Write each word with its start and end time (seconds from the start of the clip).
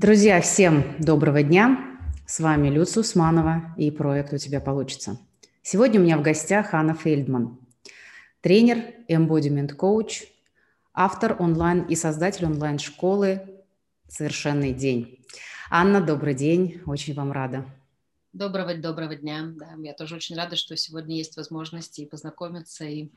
Друзья, 0.00 0.40
всем 0.40 0.96
доброго 0.98 1.42
дня. 1.42 1.98
С 2.26 2.40
вами 2.40 2.70
Люция 2.70 3.02
Усманова 3.02 3.74
и 3.76 3.90
проект 3.90 4.32
«У 4.32 4.38
тебя 4.38 4.58
получится». 4.58 5.18
Сегодня 5.62 6.00
у 6.00 6.02
меня 6.02 6.16
в 6.16 6.22
гостях 6.22 6.72
Анна 6.72 6.94
Фельдман, 6.94 7.58
тренер, 8.40 8.94
embodiment 9.10 9.74
коуч, 9.74 10.22
автор 10.94 11.36
онлайн 11.38 11.82
и 11.82 11.96
создатель 11.96 12.46
онлайн-школы 12.46 13.42
«Совершенный 14.08 14.72
день». 14.72 15.22
Анна, 15.68 16.00
добрый 16.00 16.32
день, 16.32 16.80
очень 16.86 17.12
вам 17.12 17.30
рада. 17.30 17.66
Доброго, 18.32 18.74
доброго 18.76 19.16
дня. 19.16 19.52
Да, 19.54 19.74
я 19.82 19.92
тоже 19.92 20.16
очень 20.16 20.34
рада, 20.34 20.56
что 20.56 20.78
сегодня 20.78 21.14
есть 21.18 21.36
возможность 21.36 21.98
и 21.98 22.06
познакомиться, 22.06 22.86
и 22.86 23.10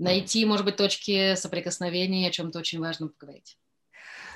найти, 0.00 0.44
может 0.44 0.64
быть, 0.64 0.74
точки 0.74 1.36
соприкосновения, 1.36 2.26
о 2.26 2.32
чем-то 2.32 2.58
очень 2.58 2.80
важном 2.80 3.10
поговорить. 3.10 3.56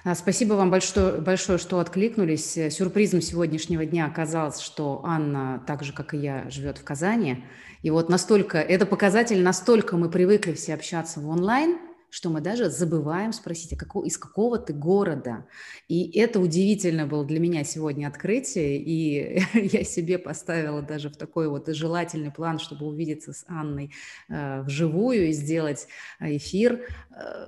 А, 0.05 0.17
спасибо 0.17 0.55
вам 0.55 0.69
большое, 0.69 1.21
большое, 1.21 1.59
что 1.59 1.79
откликнулись. 1.79 2.59
Сюрпризом 2.75 3.21
сегодняшнего 3.21 3.87
дня 3.87 4.07
оказалось, 4.07 4.59
что 4.59 5.01
Анна, 5.05 5.63
так 5.65 5.85
же, 5.85 5.93
как 5.93 6.13
и 6.13 6.19
я, 6.19 6.51
живет 6.51 6.79
в 6.79 6.85
Казани. 6.85 7.45
И 7.83 7.91
вот 7.91 8.09
настолько, 8.09 8.59
это 8.59 8.85
показатель, 8.85 9.41
настолько 9.41 9.97
мы 9.97 10.11
привыкли 10.11 10.55
все 10.55 10.75
общаться 10.75 11.21
в 11.21 11.29
онлайн, 11.29 11.79
что 12.11 12.31
мы 12.31 12.41
даже 12.41 12.69
забываем 12.69 13.33
спросить, 13.33 13.75
а 13.75 13.77
какого, 13.77 14.05
из 14.05 14.19
какого 14.19 14.59
ты 14.59 14.73
города. 14.73 15.47
И 15.87 16.19
это 16.19 16.41
удивительно 16.41 17.07
было 17.07 17.25
для 17.25 17.39
меня 17.39 17.63
сегодня 17.63 18.09
открытие, 18.09 18.79
и 18.79 19.41
я 19.55 19.85
себе 19.85 20.19
поставила 20.19 20.83
даже 20.83 21.11
в 21.11 21.17
такой 21.17 21.49
вот 21.49 21.69
желательный 21.69 22.33
план, 22.33 22.59
чтобы 22.59 22.87
увидеться 22.87 23.33
с 23.33 23.45
Анной 23.47 23.93
э, 24.29 24.63
вживую 24.63 25.29
и 25.29 25.33
сделать 25.33 25.87
э, 26.19 26.37
эфир. 26.37 26.81
Э, 27.13 27.47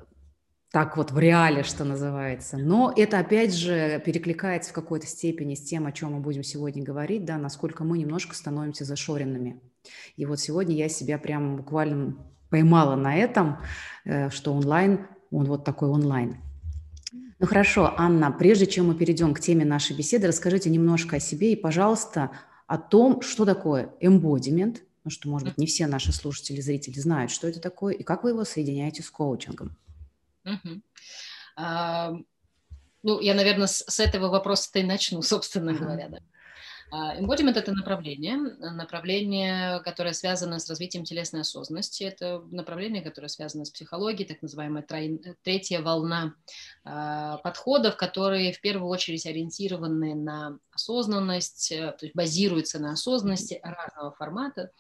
так 0.75 0.97
вот 0.97 1.13
в 1.13 1.19
реале, 1.21 1.63
что 1.63 1.85
называется. 1.85 2.59
Но 2.59 2.93
это, 2.97 3.21
опять 3.21 3.55
же, 3.55 4.03
перекликается 4.05 4.71
в 4.71 4.73
какой-то 4.73 5.07
степени 5.07 5.55
с 5.55 5.63
тем, 5.63 5.87
о 5.87 5.93
чем 5.93 6.15
мы 6.15 6.19
будем 6.19 6.43
сегодня 6.43 6.83
говорить, 6.83 7.25
да, 7.25 7.39
насколько 7.39 7.85
мы 7.85 7.97
немножко 7.97 8.35
становимся 8.35 8.85
зашоренными. 8.85 9.61
И 10.17 10.27
вот 10.27 10.41
сегодня 10.41 10.75
я 10.75 10.89
себя 10.89 11.17
прям 11.19 11.59
буквально 11.59 12.17
поймала 12.51 12.97
на 12.97 13.15
этом, 13.15 13.59
э, 14.05 14.31
что 14.31 14.53
онлайн, 14.53 15.07
он 15.31 15.45
вот 15.45 15.65
такой 15.65 15.91
онлайн. 15.91 16.39
Ну 17.39 17.47
хорошо, 17.47 17.95
Анна, 17.97 18.33
прежде 18.33 18.67
чем 18.67 18.89
мы 18.89 18.97
перейдем 18.97 19.33
к 19.33 19.39
теме 19.39 19.65
нашей 19.65 19.97
беседы, 19.97 20.27
расскажите 20.27 20.71
немножко 20.71 21.17
о 21.17 21.21
себе 21.21 21.53
и, 21.53 21.57
пожалуйста, 21.57 22.33
о 22.67 22.79
том, 22.79 23.23
что 23.23 23.45
такое 23.45 23.91
embodiment, 24.01 24.79
ну 25.05 25.11
что, 25.11 25.29
может 25.29 25.47
быть, 25.47 25.57
не 25.57 25.67
все 25.67 25.87
наши 25.87 26.13
слушатели, 26.13 26.61
зрители 26.61 26.99
знают, 26.99 27.31
что 27.31 27.47
это 27.47 27.61
такое, 27.61 27.95
и 27.95 28.03
как 28.03 28.25
вы 28.25 28.31
его 28.31 28.43
соединяете 28.43 29.05
с 29.05 29.11
коучингом. 29.11 29.77
Угу. 30.45 30.83
А, 31.57 32.13
ну, 33.03 33.21
я, 33.21 33.35
наверное, 33.35 33.67
с, 33.67 33.85
с 33.87 34.01
этого 34.01 34.29
вопроса-то 34.29 34.79
и 34.79 34.83
начну, 34.83 35.23
собственно 35.23 35.75
говоря, 35.75 36.09
да. 36.09 36.19
Embodiment– 36.93 37.55
это 37.57 37.73
направление, 37.73 38.37
направление, 38.37 39.81
которое 39.81 40.13
связано 40.13 40.61
с 40.61 40.69
развитием 40.69 41.03
телесной 41.03 41.41
осознанности. 41.41 42.05
Это 42.05 42.45
направление, 42.53 43.03
которое 43.03 43.27
связано 43.29 43.65
с 43.65 43.71
психологией, 43.71 44.29
так 44.29 44.43
называемая 44.43 44.87
третья 45.43 45.81
волна 45.81 46.35
а, 46.85 47.39
подходов, 47.39 47.97
которые 47.97 48.53
в 48.53 48.61
первую 48.61 48.89
очередь 48.91 49.27
ориентированы 49.27 50.15
на 50.15 50.59
осознанность, 50.73 51.73
э, 51.73 51.97
то 51.99 52.07
есть 52.07 52.15
базируются 52.15 52.79
на 52.79 52.93
осознанности 52.93 53.61
разного 53.63 54.13
формата. 54.13 54.71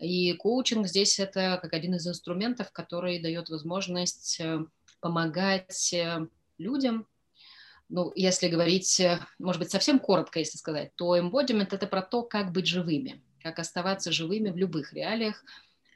И 0.00 0.32
коучинг 0.32 0.88
здесь 0.88 1.20
это 1.20 1.60
как 1.62 1.74
один 1.74 1.94
из 1.94 2.08
инструментов, 2.08 2.72
который 2.72 3.20
дает 3.20 3.50
возможность 3.50 4.40
э, 4.40 4.64
помогать 5.02 5.92
э, 5.92 6.26
людям. 6.56 7.06
Ну, 7.90 8.10
если 8.14 8.48
говорить, 8.48 8.98
э, 9.00 9.18
может 9.38 9.60
быть, 9.60 9.70
совсем 9.70 9.98
коротко, 9.98 10.38
если 10.38 10.56
сказать, 10.56 10.94
то 10.96 11.18
embodiment– 11.18 11.68
это 11.72 11.86
про 11.86 12.00
то, 12.00 12.22
как 12.22 12.52
быть 12.52 12.66
живыми, 12.66 13.22
как 13.42 13.58
оставаться 13.58 14.12
живыми 14.12 14.48
в 14.48 14.56
любых 14.56 14.94
реалиях. 14.94 15.44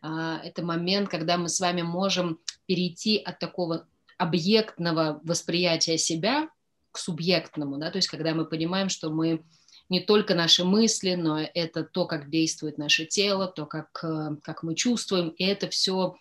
А, 0.02 0.40
это 0.44 0.62
момент, 0.62 1.08
когда 1.08 1.38
мы 1.38 1.48
с 1.48 1.60
вами 1.60 1.80
можем 1.80 2.40
перейти 2.66 3.16
от 3.16 3.38
такого 3.38 3.86
объектного 4.18 5.20
восприятия 5.22 5.96
себя 5.96 6.50
к 6.90 6.98
субъектному, 6.98 7.78
да, 7.78 7.90
то 7.90 7.98
есть 7.98 8.08
когда 8.08 8.34
мы 8.34 8.46
понимаем, 8.46 8.88
что 8.88 9.10
мы 9.10 9.44
не 9.88 10.00
только 10.00 10.34
наши 10.34 10.64
мысли, 10.64 11.14
но 11.14 11.40
это 11.40 11.84
то, 11.84 12.06
как 12.06 12.28
действует 12.28 12.76
наше 12.76 13.06
тело, 13.06 13.46
то, 13.46 13.66
как, 13.66 13.88
э, 14.02 14.36
как 14.42 14.62
мы 14.62 14.74
чувствуем, 14.74 15.28
и 15.28 15.44
это 15.44 15.68
все 15.68 16.16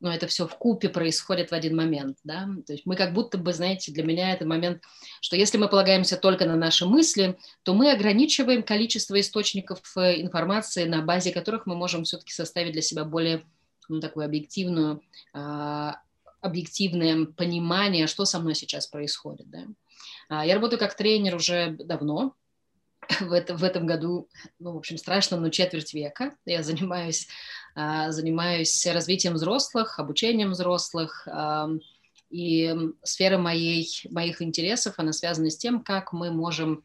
но 0.00 0.12
это 0.12 0.26
все 0.26 0.46
в 0.46 0.56
купе 0.56 0.88
происходит 0.88 1.50
в 1.50 1.54
один 1.54 1.76
момент, 1.76 2.18
да, 2.24 2.48
то 2.66 2.72
есть 2.72 2.86
мы 2.86 2.96
как 2.96 3.12
будто 3.12 3.38
бы, 3.38 3.52
знаете, 3.52 3.92
для 3.92 4.04
меня 4.04 4.32
это 4.32 4.46
момент, 4.46 4.82
что 5.20 5.36
если 5.36 5.58
мы 5.58 5.68
полагаемся 5.68 6.16
только 6.16 6.46
на 6.46 6.56
наши 6.56 6.86
мысли, 6.86 7.38
то 7.62 7.74
мы 7.74 7.90
ограничиваем 7.90 8.62
количество 8.62 9.18
источников 9.18 9.80
э, 9.96 10.20
информации, 10.20 10.84
на 10.84 11.02
базе 11.02 11.32
которых 11.32 11.66
мы 11.66 11.76
можем 11.76 12.04
все-таки 12.04 12.32
составить 12.32 12.72
для 12.72 12.82
себя 12.82 13.04
более, 13.04 13.44
ну, 13.88 14.00
такую 14.00 14.26
объективную, 14.26 15.02
а, 15.32 16.00
объективное 16.40 17.26
понимание, 17.26 18.06
что 18.06 18.24
со 18.24 18.38
мной 18.38 18.54
сейчас 18.54 18.86
происходит, 18.86 19.48
да. 19.48 19.64
А, 20.28 20.44
я 20.44 20.54
работаю 20.54 20.78
как 20.78 20.96
тренер 20.96 21.36
уже 21.36 21.76
давно, 21.78 22.34
в, 23.20 23.32
это, 23.32 23.56
в 23.56 23.64
этом 23.64 23.86
году, 23.86 24.28
ну, 24.58 24.72
в 24.72 24.76
общем, 24.76 24.98
страшно, 24.98 25.36
но 25.36 25.50
четверть 25.50 25.94
века. 25.94 26.36
Я 26.44 26.62
занимаюсь, 26.62 27.28
занимаюсь 27.76 28.86
развитием 28.86 29.34
взрослых, 29.34 29.98
обучением 29.98 30.52
взрослых, 30.52 31.28
и 32.30 32.74
сфера 33.02 33.38
моей, 33.38 33.88
моих 34.10 34.42
интересов, 34.42 34.94
она 34.96 35.12
связана 35.12 35.50
с 35.50 35.56
тем, 35.56 35.82
как 35.82 36.12
мы 36.12 36.32
можем 36.32 36.84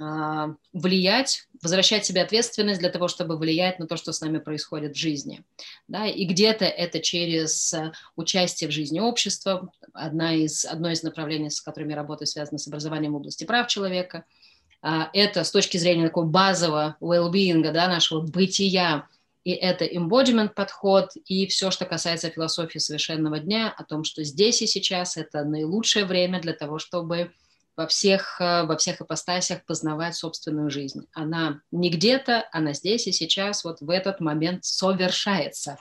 а, 0.00 0.54
влиять, 0.72 1.46
возвращать 1.62 2.04
себе 2.04 2.22
ответственность 2.22 2.80
для 2.80 2.90
того, 2.90 3.06
чтобы 3.06 3.36
влиять 3.36 3.78
на 3.78 3.86
то, 3.86 3.96
что 3.96 4.12
с 4.12 4.20
нами 4.20 4.38
происходит 4.38 4.96
в 4.96 4.98
жизни. 4.98 5.44
Да? 5.86 6.06
И 6.06 6.24
где-то 6.24 6.64
это 6.64 7.00
через 7.00 7.74
участие 8.16 8.68
в 8.68 8.72
жизни 8.72 8.98
общества. 8.98 9.70
Одна 9.92 10.34
из, 10.34 10.64
одно 10.64 10.90
из 10.90 11.04
направлений, 11.04 11.50
с 11.50 11.60
которыми 11.60 11.90
я 11.90 11.96
работаю, 11.96 12.26
связано 12.26 12.58
с 12.58 12.66
образованием 12.66 13.12
в 13.12 13.16
области 13.16 13.44
прав 13.44 13.68
человека– 13.68 14.24
а, 14.82 15.10
это 15.12 15.44
с 15.44 15.50
точки 15.50 15.76
зрения 15.76 16.06
такого 16.06 16.24
базового 16.24 16.96
well-being, 17.00 17.70
да, 17.72 17.88
нашего 17.88 18.20
бытия, 18.22 19.06
и 19.44 19.52
это 19.52 19.84
embodiment 19.84 20.50
подход, 20.54 21.10
и 21.26 21.46
все, 21.46 21.70
что 21.70 21.86
касается 21.86 22.30
философии 22.30 22.78
совершенного 22.78 23.38
дня, 23.38 23.74
о 23.76 23.84
том, 23.84 24.04
что 24.04 24.22
здесь 24.22 24.60
и 24.62 24.66
сейчас 24.66 25.16
это 25.16 25.44
наилучшее 25.44 26.04
время 26.04 26.40
для 26.40 26.52
того, 26.52 26.78
чтобы 26.78 27.32
во 27.76 27.86
всех, 27.86 28.40
э, 28.40 28.64
во 28.64 28.76
всех 28.76 29.00
ипостасях 29.00 29.64
познавать 29.64 30.14
собственную 30.14 30.70
жизнь. 30.70 31.06
Она 31.14 31.62
не 31.70 31.88
где-то, 31.88 32.46
она 32.52 32.74
здесь 32.74 33.06
и 33.06 33.12
сейчас, 33.12 33.64
вот 33.64 33.80
в 33.80 33.88
этот 33.88 34.20
момент 34.20 34.64
совершается. 34.64 35.78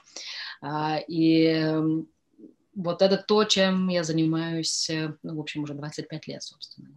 А, 0.62 0.98
и 1.08 1.76
вот 2.76 3.02
это 3.02 3.18
то, 3.18 3.44
чем 3.44 3.90
я 3.90 4.04
занимаюсь, 4.04 4.90
э, 4.90 5.14
ну, 5.24 5.36
в 5.36 5.40
общем, 5.42 5.64
уже 5.64 5.74
25 5.74 6.28
лет, 6.28 6.44
собственно. 6.44 6.90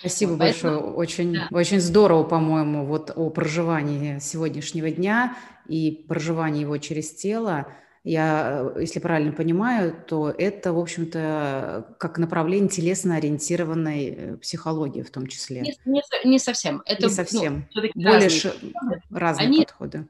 Спасибо 0.00 0.30
вот, 0.30 0.38
большое. 0.38 0.74
Поэтому, 0.74 0.96
очень, 0.96 1.32
да. 1.34 1.48
очень 1.50 1.80
здорово, 1.80 2.24
по-моему, 2.24 2.84
вот 2.84 3.12
о 3.14 3.30
проживании 3.30 4.18
сегодняшнего 4.18 4.90
дня 4.90 5.36
и 5.66 6.04
проживании 6.08 6.62
его 6.62 6.78
через 6.78 7.14
тело. 7.14 7.66
Я, 8.04 8.72
э, 8.76 8.80
если 8.82 9.00
правильно 9.00 9.32
понимаю, 9.32 9.94
то 10.06 10.30
это, 10.30 10.72
в 10.72 10.78
общем-то, 10.78 11.96
как 11.98 12.18
направление 12.18 12.68
телесно-ориентированной 12.68 14.06
э, 14.06 14.36
психологии 14.36 15.02
в 15.02 15.10
том 15.10 15.26
числе. 15.26 15.62
Не, 15.62 15.74
не, 15.84 16.02
не 16.24 16.38
совсем. 16.38 16.82
Это, 16.86 17.06
не 17.06 17.12
совсем. 17.12 17.68
Ну, 17.74 17.82
Более 17.94 18.28
разные, 18.28 19.02
разные 19.10 19.46
Они, 19.46 19.58
подходы 19.58 20.06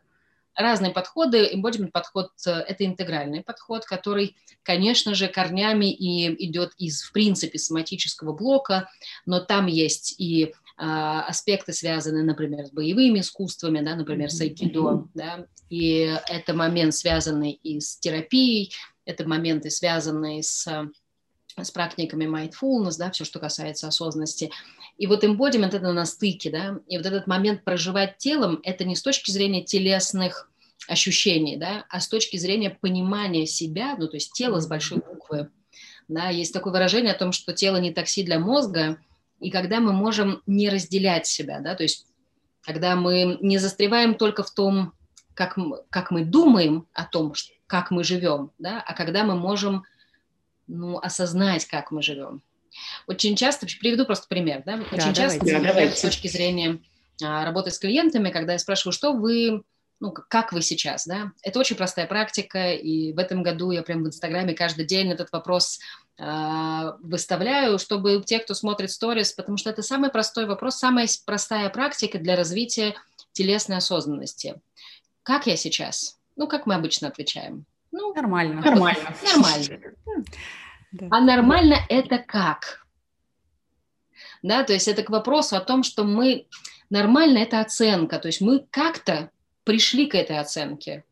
разные 0.57 0.93
подходы. 0.93 1.49
Embodiment 1.55 1.91
подход– 1.93 2.31
это 2.47 2.85
интегральный 2.85 3.43
подход, 3.43 3.85
который, 3.85 4.37
конечно 4.63 5.15
же, 5.15 5.29
корнями 5.29 5.93
и 5.93 6.47
идет 6.47 6.73
из, 6.79 7.03
в 7.03 7.13
принципе, 7.13 7.59
соматического 7.59 8.33
блока, 8.33 8.89
но 9.27 9.41
там 9.41 9.67
есть 9.67 10.15
и 10.19 10.55
а, 10.79 11.23
аспекты, 11.23 11.73
связанные, 11.73 12.25
например, 12.25 12.67
с 12.67 12.71
боевыми 12.71 13.21
искусствами, 13.21 13.81
да, 13.81 13.95
например, 13.95 14.31
с 14.31 14.41
айкидо, 14.41 15.09
да, 15.15 15.47
и 15.71 16.15
это 16.29 16.55
момент, 16.55 16.95
связанный 16.95 17.53
и 17.53 17.81
с 17.81 17.99
терапией, 17.99 18.73
это 19.05 19.27
моменты, 19.27 19.71
связанные 19.71 20.43
с 20.43 20.67
с 21.65 21.71
практиками 21.71 22.27
mindfulness, 22.27 22.99
да, 22.99 23.11
все, 23.11 23.25
что 23.25 23.39
касается 23.39 23.89
осознанности. 23.89 24.51
И 24.99 25.07
вот 25.07 25.25
embodiment– 25.25 25.69
это 25.75 25.93
на 25.93 26.05
стыке, 26.05 26.51
да, 26.51 26.79
и 26.87 26.97
вот 26.97 27.07
этот 27.07 27.27
момент 27.27 27.65
проживать 27.65 28.19
телом– 28.19 28.61
это 28.63 28.85
не 28.85 28.95
с 28.95 29.03
точки 29.03 29.31
зрения 29.31 29.65
телесных 29.65 30.51
ощущений, 30.89 31.57
да, 31.57 31.87
а 31.89 32.01
с 32.01 32.09
точки 32.09 32.37
зрения 32.37 32.71
понимания 32.71 33.47
себя, 33.47 33.97
ну, 33.99 34.07
то 34.09 34.17
есть 34.17 34.33
тело 34.33 34.61
с 34.61 34.67
большой 34.67 34.99
буквы, 34.99 35.51
да, 36.09 36.29
есть 36.29 36.53
такое 36.53 36.73
выражение 36.73 37.13
о 37.13 37.19
том, 37.19 37.33
что 37.33 37.53
тело 37.53 37.79
не 37.79 37.93
такси 37.93 38.23
для 38.23 38.39
мозга, 38.39 38.99
и 39.41 39.51
когда 39.51 39.81
мы 39.81 39.93
можем 39.93 40.43
не 40.47 40.69
разделять 40.69 41.27
себя, 41.27 41.61
да, 41.61 41.75
то 41.75 41.83
есть 41.83 42.07
когда 42.61 42.97
мы 42.97 43.39
не 43.41 43.59
застреваем 43.59 44.15
только 44.15 44.43
в 44.43 44.51
том, 44.51 44.93
как, 45.35 45.57
как 45.91 46.11
мы 46.11 46.25
думаем 46.25 46.87
о 46.93 47.05
том, 47.05 47.33
как 47.67 47.91
мы 47.91 48.05
живем, 48.05 48.51
да, 48.59 48.83
а 48.87 48.93
когда 48.95 49.25
мы 49.25 49.37
можем 49.37 49.85
ну, 50.67 50.99
осознать, 50.99 51.67
как 51.67 51.91
мы 51.91 52.03
живем. 52.03 52.43
Очень 53.07 53.37
часто, 53.37 53.67
приведу 53.81 54.05
просто 54.05 54.27
пример, 54.29 54.63
да, 54.67 54.75
очень 54.93 55.09
да, 55.09 55.15
часто 55.15 55.45
давайте. 55.45 55.97
с 55.97 56.03
точки 56.03 56.29
зрения 56.29 56.81
а, 57.23 57.45
работы 57.45 57.71
с 57.71 57.79
клиентами, 57.79 58.31
когда 58.31 58.53
я 58.53 58.59
спрашиваю, 58.59 58.93
что 58.93 59.13
вы 59.13 59.63
ну, 59.99 60.13
как 60.13 60.53
вы 60.53 60.61
сейчас, 60.61 61.07
да? 61.07 61.33
Это 61.43 61.59
очень 61.59 61.77
простая 61.77 62.07
практика, 62.07 62.73
и 62.73 63.13
в 63.13 63.19
этом 63.19 63.43
году 63.43 63.71
я 63.71 63.83
прям 63.83 64.03
в 64.03 64.07
Инстаграме 64.09 64.53
каждый 64.53 64.85
день 64.85 65.11
этот 65.11 65.33
вопрос 65.33 65.79
э, 66.19 66.93
выставляю, 67.01 67.79
чтобы 67.79 68.23
те, 68.23 68.39
кто 68.39 68.53
смотрит 68.53 68.91
сторис, 68.91 69.33
потому 69.33 69.57
что 69.57 69.71
это 69.71 69.81
самый 69.83 70.11
простой 70.11 70.47
вопрос, 70.47 70.77
самая 70.77 71.09
простая 71.25 71.71
практика 71.71 72.19
для 72.19 72.37
развития 72.37 72.95
телесной 73.33 73.79
осознанности. 73.79 74.61
Как 75.23 75.47
я 75.47 75.57
сейчас? 75.57 76.19
Ну, 76.37 76.47
как 76.47 76.67
мы 76.67 76.75
обычно 76.75 77.09
отвечаем? 77.09 77.65
Ну, 77.93 78.15
нормально. 78.15 78.61
Нормально. 78.61 79.15
Нормально. 79.23 79.95
А 81.11 81.21
нормально 81.21 81.77
это 81.89 82.19
как? 82.19 82.87
Да, 84.43 84.63
то 84.65 84.73
есть 84.73 84.89
это 84.89 85.03
к 85.03 85.11
вопросу 85.11 85.57
о 85.57 85.61
том, 85.61 85.83
что 85.83 86.05
мы... 86.05 86.47
Нормально 86.89 87.39
это 87.39 87.61
оценка, 87.61 88.21
то 88.21 88.29
есть 88.29 88.41
мы 88.41 88.65
как-то 88.71 89.31
пришли 89.65 90.07
к 90.07 90.15
этой 90.15 90.39
оценке. 90.39 91.05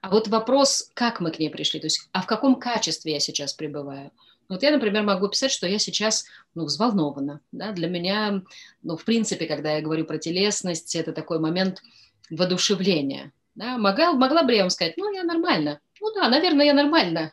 А 0.00 0.10
вот 0.10 0.26
вопрос, 0.26 0.90
как 0.94 1.20
мы 1.20 1.30
к 1.30 1.38
ней 1.38 1.48
пришли, 1.48 1.78
то 1.78 1.86
есть, 1.86 2.08
а 2.12 2.22
в 2.22 2.26
каком 2.26 2.56
качестве 2.56 3.12
я 3.12 3.20
сейчас 3.20 3.54
пребываю? 3.54 4.10
Вот 4.48 4.62
я, 4.62 4.70
например, 4.70 5.02
могу 5.02 5.28
писать, 5.28 5.50
что 5.50 5.66
я 5.66 5.78
сейчас 5.78 6.26
ну, 6.54 6.64
взволнована. 6.64 7.40
Да? 7.52 7.72
Для 7.72 7.88
меня, 7.88 8.42
ну, 8.82 8.96
в 8.96 9.04
принципе, 9.04 9.46
когда 9.46 9.74
я 9.74 9.82
говорю 9.82 10.04
про 10.04 10.18
телесность, 10.18 10.94
это 10.94 11.12
такой 11.12 11.38
момент 11.38 11.82
воодушевления. 12.30 13.32
Да? 13.56 13.78
Могла, 13.78 14.12
могла 14.12 14.42
бы 14.42 14.54
я 14.54 14.62
вам 14.62 14.70
сказать, 14.70 14.96
ну, 14.96 15.12
я 15.12 15.24
нормально. 15.24 15.80
Ну 16.00 16.14
да, 16.14 16.28
наверное, 16.28 16.66
я 16.66 16.74
нормально. 16.74 17.32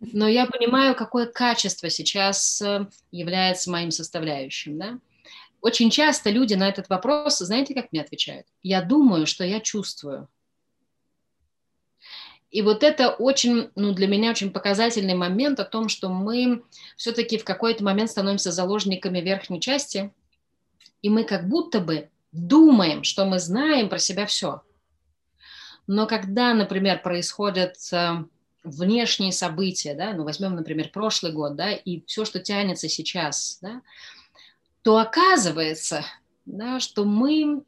Но 0.00 0.28
я 0.28 0.46
понимаю, 0.46 0.94
какое 0.94 1.26
качество 1.26 1.88
сейчас 1.88 2.60
э, 2.60 2.86
является 3.10 3.70
моим 3.70 3.90
составляющим. 3.90 4.78
Да? 4.78 4.98
Очень 5.60 5.90
часто 5.90 6.30
люди 6.30 6.54
на 6.54 6.68
этот 6.68 6.88
вопрос, 6.88 7.38
знаете, 7.38 7.74
как 7.74 7.92
мне 7.92 8.00
отвечают? 8.00 8.46
Я 8.62 8.82
думаю, 8.82 9.26
что 9.26 9.44
я 9.44 9.60
чувствую. 9.60 10.28
И 12.50 12.62
вот 12.62 12.82
это 12.82 13.10
очень, 13.10 13.70
ну, 13.76 13.92
для 13.92 14.08
меня 14.08 14.30
очень 14.30 14.50
показательный 14.50 15.14
момент 15.14 15.60
о 15.60 15.64
том, 15.64 15.88
что 15.88 16.08
мы 16.08 16.64
все-таки 16.96 17.38
в 17.38 17.44
какой-то 17.44 17.84
момент 17.84 18.10
становимся 18.10 18.50
заложниками 18.50 19.20
верхней 19.20 19.60
части, 19.60 20.12
и 21.00 21.10
мы 21.10 21.22
как 21.22 21.48
будто 21.48 21.78
бы 21.80 22.10
думаем, 22.32 23.04
что 23.04 23.24
мы 23.24 23.38
знаем 23.38 23.88
про 23.88 23.98
себя 23.98 24.26
все. 24.26 24.62
Но 25.86 26.06
когда, 26.06 26.54
например, 26.54 27.02
происходят 27.02 27.76
э, 27.92 28.24
внешние 28.62 29.32
события, 29.32 29.94
да, 29.94 30.12
ну, 30.12 30.24
возьмем, 30.24 30.54
например, 30.54 30.90
прошлый 30.90 31.32
год, 31.32 31.56
да, 31.56 31.72
и 31.72 32.04
все, 32.06 32.24
что 32.24 32.40
тянется 32.40 32.88
сейчас, 32.88 33.58
да, 33.62 33.82
то 34.82 34.98
оказывается, 34.98 36.04
да, 36.46 36.80
что, 36.80 37.04
мы, 37.04 37.62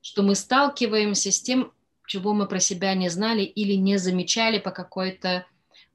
что 0.00 0.22
мы 0.22 0.34
сталкиваемся 0.34 1.32
с 1.32 1.40
тем, 1.40 1.72
чего 2.06 2.34
мы 2.34 2.46
про 2.46 2.60
себя 2.60 2.94
не 2.94 3.08
знали 3.08 3.42
или 3.42 3.74
не 3.74 3.96
замечали 3.96 4.58
по 4.58 4.70
какой-то 4.70 5.46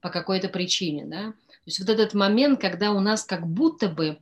по 0.01 0.09
какой-то 0.09 0.49
причине. 0.49 1.05
Да? 1.05 1.31
То 1.31 1.61
есть 1.65 1.79
вот 1.79 1.89
этот 1.89 2.13
момент, 2.13 2.61
когда 2.61 2.91
у 2.91 2.99
нас 2.99 3.23
как 3.23 3.47
будто 3.47 3.89
бы 3.89 4.19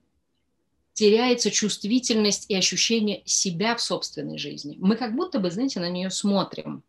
теряется 0.93 1.51
чувствительность 1.51 2.49
и 2.49 2.55
ощущение 2.55 3.21
себя 3.25 3.75
в 3.75 3.81
собственной 3.81 4.37
жизни. 4.37 4.77
Мы 4.79 4.95
как 4.95 5.13
будто 5.15 5.39
бы, 5.39 5.51
знаете, 5.51 5.79
на 5.79 5.89
нее 5.89 6.09
смотрим. 6.09 6.83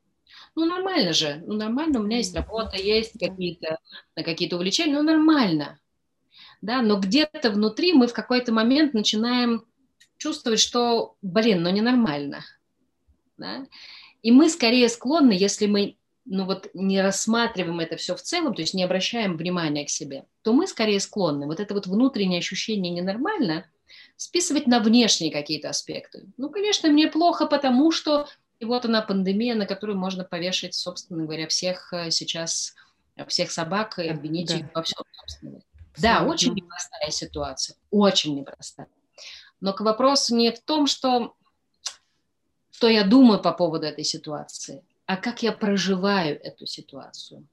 Ну, 0.57 0.65
нормально 0.65 1.13
же, 1.13 1.43
ну, 1.47 1.55
нормально, 1.55 2.01
у 2.01 2.03
меня 2.03 2.17
есть 2.17 2.35
работа, 2.35 2.79
есть 2.79 3.19
какие-то 3.21 3.79
какие 4.15 4.53
увлечения, 4.53 4.95
ну, 4.95 5.03
нормально. 5.03 5.79
Да, 6.63 6.81
но 6.81 6.99
где-то 6.99 7.51
внутри 7.51 7.93
мы 7.93 8.07
в 8.07 8.15
какой-то 8.15 8.53
момент 8.53 8.95
начинаем 8.95 9.67
чувствовать, 10.17 10.59
что, 10.59 11.17
блин, 11.21 11.63
ну 11.63 11.71
ненормально, 11.71 12.43
да, 13.37 13.67
и 14.23 14.33
мы 14.33 14.49
скорее 14.49 14.89
склонны, 14.89 15.33
если 15.33 15.67
мы 15.67 15.99
ну 16.25 16.45
вот 16.47 16.71
не 16.75 17.01
рассматриваем 17.03 17.79
это 17.79 17.97
все 17.97 18.17
в 18.17 18.23
целом, 18.23 18.55
то 18.55 18.63
есть 18.63 18.75
не 18.75 18.83
обращаем 18.83 19.37
внимания 19.37 19.85
к 19.85 19.91
себе, 19.91 20.25
то 20.43 20.55
мы 20.55 20.67
скорее 20.67 21.01
склонны 21.01 21.47
вот 21.47 21.61
это 21.61 21.75
вот 21.75 21.87
внутреннее 21.87 22.39
ощущение 22.39 22.93
ненормально 22.93 23.71
списывать 24.17 24.67
на 24.67 24.81
внешние 24.81 25.31
какие-то 25.31 25.69
аспекты. 25.69 26.27
Ну, 26.39 26.51
конечно, 26.51 26.89
мне 26.89 27.09
плохо, 27.09 27.47
потому 27.47 27.93
что 27.93 28.27
и 28.59 28.65
вот 28.65 28.85
она 28.85 29.03
пандемия, 29.03 29.55
на 29.55 29.67
которую 29.67 29.99
можно 29.99 30.25
повешать, 30.25 30.75
собственно 30.75 31.25
говоря, 31.25 31.47
всех 31.49 31.93
э, 31.93 32.11
сейчас, 32.11 32.75
всех 33.29 33.51
собак 33.51 33.99
и 33.99 34.09
обвинить 34.09 34.49
да. 34.49 34.57
их 34.57 34.67
во 34.75 34.83
всем, 34.83 35.03
собственно. 35.13 35.61
Да, 35.99 36.25
очень 36.25 36.55
непростая 36.55 37.11
ситуация, 37.11 37.77
очень 37.91 38.37
непростая. 38.37 38.89
Но 39.61 39.73
к 39.73 39.81
вопросу 39.81 40.37
не 40.37 40.53
в 40.53 40.61
том, 40.61 40.87
что, 40.87 41.35
что 42.71 42.89
я 42.89 43.05
думаю 43.05 43.41
по 43.41 43.53
поводу 43.53 43.87
этой 43.87 44.05
ситуации, 44.05 44.85
а 45.07 45.17
как 45.17 45.43
я 45.43 45.53
проживаю 45.53 46.41
эту 46.43 46.67
ситуацию. 46.67 47.47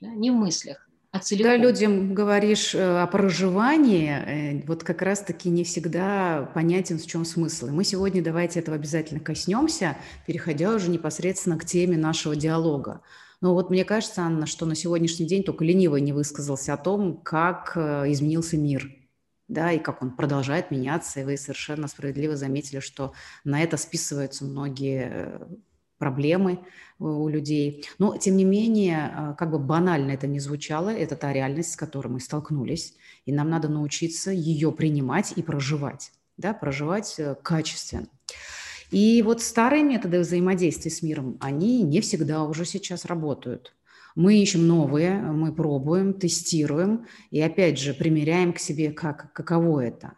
Да? 0.00 0.08
Не 0.08 0.30
в 0.30 0.34
мыслях, 0.34 0.87
а 1.10 1.20
целиком. 1.20 1.52
Когда 1.52 1.64
людям 1.64 2.14
говоришь 2.14 2.74
э, 2.74 3.02
о 3.02 3.06
проживании, 3.06 4.10
э, 4.10 4.62
вот 4.66 4.84
как 4.84 5.02
раз-таки 5.02 5.48
не 5.48 5.64
всегда 5.64 6.50
понятен, 6.54 6.98
в 6.98 7.06
чем 7.06 7.24
смысл. 7.24 7.68
И 7.68 7.70
мы 7.70 7.84
сегодня 7.84 8.22
давайте 8.22 8.60
этого 8.60 8.76
обязательно 8.76 9.20
коснемся, 9.20 9.96
переходя 10.26 10.74
уже 10.74 10.90
непосредственно 10.90 11.58
к 11.58 11.64
теме 11.64 11.96
нашего 11.96 12.36
диалога. 12.36 13.02
Но 13.40 13.54
вот 13.54 13.70
мне 13.70 13.84
кажется, 13.84 14.22
Анна, 14.22 14.46
что 14.46 14.66
на 14.66 14.74
сегодняшний 14.74 15.26
день 15.26 15.44
только 15.44 15.64
ленивый 15.64 16.00
не 16.00 16.12
высказался 16.12 16.74
о 16.74 16.76
том, 16.76 17.16
как 17.22 17.72
э, 17.76 18.12
изменился 18.12 18.58
мир, 18.58 18.90
да, 19.46 19.72
и 19.72 19.78
как 19.78 20.02
он 20.02 20.14
продолжает 20.14 20.70
меняться. 20.70 21.20
И 21.20 21.24
вы 21.24 21.38
совершенно 21.38 21.88
справедливо 21.88 22.36
заметили, 22.36 22.80
что 22.80 23.14
на 23.44 23.62
это 23.62 23.76
списываются 23.78 24.44
многие 24.44 25.40
проблемы 25.98 26.60
у 26.98 27.28
людей. 27.28 27.84
Но, 27.98 28.16
тем 28.16 28.36
не 28.36 28.44
менее, 28.44 29.12
э, 29.12 29.34
как 29.38 29.50
бы 29.50 29.58
банально 29.58 30.12
это 30.12 30.26
не 30.26 30.40
звучало, 30.40 30.90
это 30.90 31.16
та 31.16 31.32
реальность, 31.32 31.72
с 31.72 31.76
которой 31.76 32.08
мы 32.08 32.20
столкнулись, 32.20 32.94
и 33.26 33.32
нам 33.32 33.50
надо 33.50 33.68
научиться 33.68 34.30
ее 34.30 34.72
принимать 34.72 35.32
и 35.36 35.42
проживать, 35.42 36.12
да, 36.36 36.52
проживать 36.54 37.20
качественно. 37.42 38.08
И 38.90 39.22
вот 39.22 39.42
старые 39.42 39.82
методы 39.82 40.20
взаимодействия 40.20 40.90
с 40.90 41.02
миром, 41.02 41.36
они 41.40 41.82
не 41.82 42.00
всегда 42.00 42.44
уже 42.44 42.64
сейчас 42.64 43.04
работают. 43.04 43.74
Мы 44.14 44.38
ищем 44.38 44.66
новые, 44.66 45.20
мы 45.20 45.52
пробуем, 45.52 46.14
тестируем 46.14 47.06
и 47.30 47.40
опять 47.40 47.78
же 47.78 47.94
примеряем 47.94 48.52
к 48.52 48.58
себе, 48.58 48.90
как, 48.90 49.32
каково 49.32 49.80
это. 49.80 50.14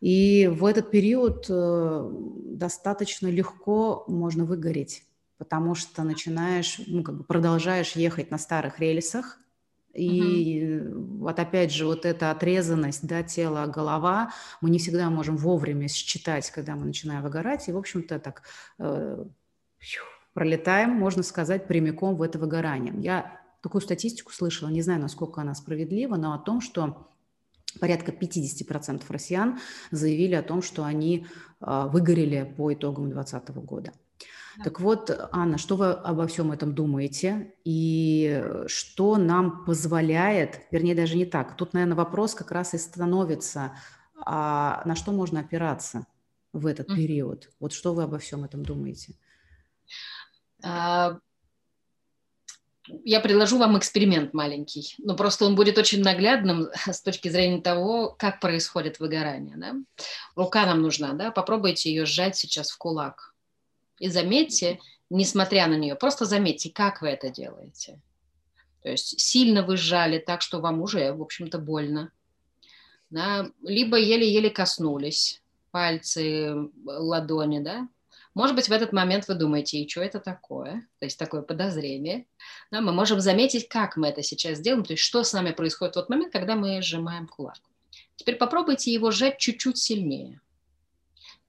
И 0.00 0.48
в 0.52 0.64
этот 0.64 0.90
период 0.90 1.46
э, 1.48 2.10
достаточно 2.44 3.26
легко 3.26 4.04
можно 4.08 4.44
выгореть, 4.44 5.04
потому 5.38 5.74
что 5.74 6.02
начинаешь, 6.02 6.80
ну, 6.86 7.02
как 7.02 7.16
бы 7.16 7.24
продолжаешь 7.24 7.92
ехать 7.92 8.30
на 8.30 8.38
старых 8.38 8.80
рельсах, 8.80 9.38
и 9.94 10.80
угу. 10.80 11.24
вот 11.24 11.38
опять 11.38 11.72
же 11.72 11.86
вот 11.86 12.04
эта 12.04 12.30
отрезанность, 12.30 13.06
да, 13.06 13.22
тела, 13.22 13.66
голова, 13.66 14.32
мы 14.60 14.70
не 14.70 14.78
всегда 14.78 15.10
можем 15.10 15.36
вовремя 15.36 15.88
считать, 15.88 16.50
когда 16.50 16.76
мы 16.76 16.84
начинаем 16.84 17.22
выгорать, 17.22 17.68
и, 17.68 17.72
в 17.72 17.78
общем-то, 17.78 18.18
так 18.18 18.42
э, 18.78 19.24
пролетаем, 20.34 20.90
можно 20.90 21.22
сказать, 21.22 21.66
прямиком 21.66 22.16
в 22.16 22.22
это 22.22 22.38
выгорание. 22.38 22.94
Я 22.98 23.40
такую 23.62 23.82
статистику 23.82 24.32
слышала, 24.32 24.68
не 24.68 24.82
знаю, 24.82 25.00
насколько 25.00 25.40
она 25.40 25.54
справедлива, 25.54 26.16
но 26.16 26.34
о 26.34 26.38
том, 26.38 26.60
что 26.60 27.08
порядка 27.80 28.12
50% 28.12 29.02
россиян 29.08 29.58
заявили 29.90 30.34
о 30.34 30.42
том, 30.42 30.62
что 30.62 30.84
они 30.84 31.26
э, 31.60 31.88
выгорели 31.90 32.54
по 32.56 32.72
итогам 32.72 33.10
2020 33.10 33.56
года. 33.64 33.92
Так 34.64 34.80
вот, 34.80 35.10
Анна, 35.32 35.56
что 35.58 35.76
вы 35.76 35.90
обо 35.92 36.26
всем 36.26 36.50
этом 36.50 36.74
думаете? 36.74 37.54
И 37.64 38.42
что 38.66 39.16
нам 39.16 39.64
позволяет, 39.64 40.62
вернее, 40.70 40.94
даже 40.94 41.16
не 41.16 41.26
так, 41.26 41.56
тут, 41.56 41.74
наверное, 41.74 41.96
вопрос 41.96 42.34
как 42.34 42.50
раз 42.50 42.74
и 42.74 42.78
становится, 42.78 43.72
а 44.16 44.82
на 44.84 44.96
что 44.96 45.12
можно 45.12 45.40
опираться 45.40 46.06
в 46.52 46.66
этот 46.66 46.88
период? 46.88 47.50
Вот 47.60 47.72
что 47.72 47.94
вы 47.94 48.02
обо 48.02 48.18
всем 48.18 48.44
этом 48.44 48.64
думаете? 48.64 49.14
А, 50.64 51.18
я 53.04 53.20
предложу 53.20 53.58
вам 53.58 53.78
эксперимент 53.78 54.34
маленький, 54.34 54.94
но 54.98 55.14
просто 55.14 55.44
он 55.44 55.54
будет 55.54 55.78
очень 55.78 56.02
наглядным 56.02 56.68
с 56.86 57.02
точки 57.02 57.28
зрения 57.28 57.60
того, 57.60 58.14
как 58.18 58.40
происходит 58.40 58.98
выгорание. 58.98 59.56
Да? 59.56 59.74
Рука 60.34 60.66
нам 60.66 60.82
нужна, 60.82 61.12
да? 61.12 61.30
попробуйте 61.30 61.90
ее 61.90 62.06
сжать 62.06 62.36
сейчас 62.36 62.70
в 62.70 62.78
кулак. 62.78 63.34
И 63.98 64.08
заметьте, 64.08 64.80
несмотря 65.10 65.66
на 65.66 65.74
нее, 65.74 65.94
просто 65.94 66.24
заметьте, 66.24 66.70
как 66.70 67.02
вы 67.02 67.08
это 67.08 67.30
делаете. 67.30 68.00
То 68.82 68.90
есть 68.90 69.18
сильно 69.20 69.64
вы 69.64 69.76
сжали 69.76 70.18
так, 70.18 70.42
что 70.42 70.60
вам 70.60 70.80
уже, 70.82 71.12
в 71.12 71.22
общем-то, 71.22 71.58
больно. 71.58 72.12
Да? 73.10 73.50
Либо 73.62 73.96
еле-еле 73.98 74.50
коснулись 74.50 75.42
пальцы, 75.70 76.54
ладони, 76.84 77.60
да? 77.60 77.88
Может 78.34 78.54
быть, 78.54 78.68
в 78.68 78.72
этот 78.72 78.92
момент 78.92 79.26
вы 79.26 79.34
думаете, 79.34 79.78
и 79.78 79.88
что 79.88 80.00
это 80.00 80.20
такое? 80.20 80.86
То 81.00 81.06
есть 81.06 81.18
такое 81.18 81.42
подозрение. 81.42 82.26
Да, 82.70 82.80
мы 82.80 82.92
можем 82.92 83.20
заметить, 83.20 83.68
как 83.68 83.96
мы 83.96 84.08
это 84.08 84.22
сейчас 84.22 84.60
делаем, 84.60 84.84
то 84.84 84.92
есть 84.92 85.02
что 85.02 85.24
с 85.24 85.32
нами 85.32 85.50
происходит 85.50 85.94
в 85.94 85.98
тот 85.98 86.08
момент, 86.08 86.32
когда 86.32 86.54
мы 86.54 86.80
сжимаем 86.80 87.26
кулак. 87.26 87.58
Теперь 88.14 88.36
попробуйте 88.36 88.92
его 88.92 89.10
сжать 89.10 89.38
чуть-чуть 89.38 89.78
сильнее. 89.78 90.40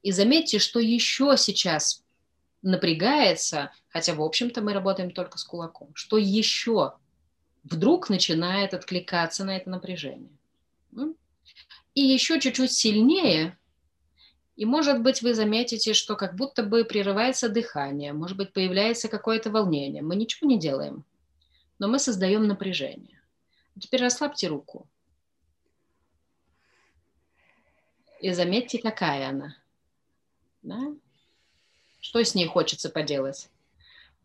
И 0.02 0.12
заметьте, 0.12 0.60
что 0.60 0.80
еще 0.80 1.36
сейчас 1.38 2.04
напрягается, 2.62 3.72
хотя, 3.90 4.14
в 4.14 4.22
общем-то, 4.22 4.62
мы 4.62 4.74
работаем 4.74 5.12
только 5.12 5.38
с 5.38 5.44
кулаком, 5.44 5.92
что 5.96 6.18
еще 6.18 6.94
вдруг 7.64 8.10
начинает 8.10 8.74
откликаться 8.74 9.44
на 9.46 9.56
это 9.56 9.70
напряжение. 9.70 10.32
И 11.94 12.02
еще 12.02 12.40
чуть-чуть 12.40 12.72
сильнее, 12.72 13.58
и, 14.56 14.66
может 14.66 15.02
быть, 15.02 15.22
вы 15.22 15.34
заметите, 15.34 15.94
что 15.94 16.18
как 16.18 16.36
будто 16.36 16.64
бы 16.64 16.84
прерывается 16.84 17.48
дыхание, 17.48 18.12
может 18.12 18.36
быть, 18.36 18.52
появляется 18.52 19.08
какое-то 19.08 19.50
волнение. 19.50 20.02
Мы 20.02 20.18
ничего 20.18 20.50
не 20.50 20.60
делаем, 20.60 21.06
но 21.80 21.88
мы 21.88 21.98
создаем 21.98 22.46
напряжение. 22.46 23.22
Теперь 23.80 24.02
расслабьте 24.02 24.48
руку. 24.48 24.90
И 28.20 28.34
заметьте, 28.34 28.80
какая 28.80 29.30
она. 29.30 29.56
Да? 30.62 30.94
Что 32.00 32.24
с 32.24 32.36
ней 32.36 32.48
хочется 32.48 32.90
поделать? 32.90 33.50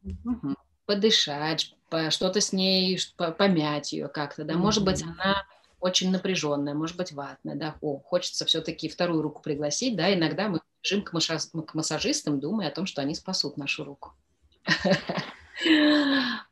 Угу. 0.04 0.54
Подышать, 0.87 1.75
что-то 2.11 2.40
с 2.40 2.52
ней, 2.52 2.99
помять 3.38 3.93
ее 3.93 4.09
как-то, 4.09 4.45
да, 4.45 4.54
может 4.54 4.85
быть, 4.85 5.02
она 5.02 5.47
очень 5.81 6.11
напряженная, 6.11 6.75
может 6.75 6.97
быть, 6.97 7.12
ватная, 7.12 7.57
да, 7.57 7.76
о, 7.83 7.99
хочется 7.99 8.47
все-таки 8.47 8.88
вторую 8.88 9.23
руку 9.23 9.43
пригласить, 9.43 9.97
да, 9.97 10.14
иногда 10.14 10.49
мы 10.49 10.61
бежим 10.83 11.02
к, 11.02 11.11
к 11.11 11.75
массажистам, 11.75 12.40
думая 12.40 12.69
о 12.69 12.71
том, 12.71 12.87
что 12.87 13.02
они 13.02 13.14
спасут 13.14 13.57
нашу 13.57 13.85
руку. 13.85 14.14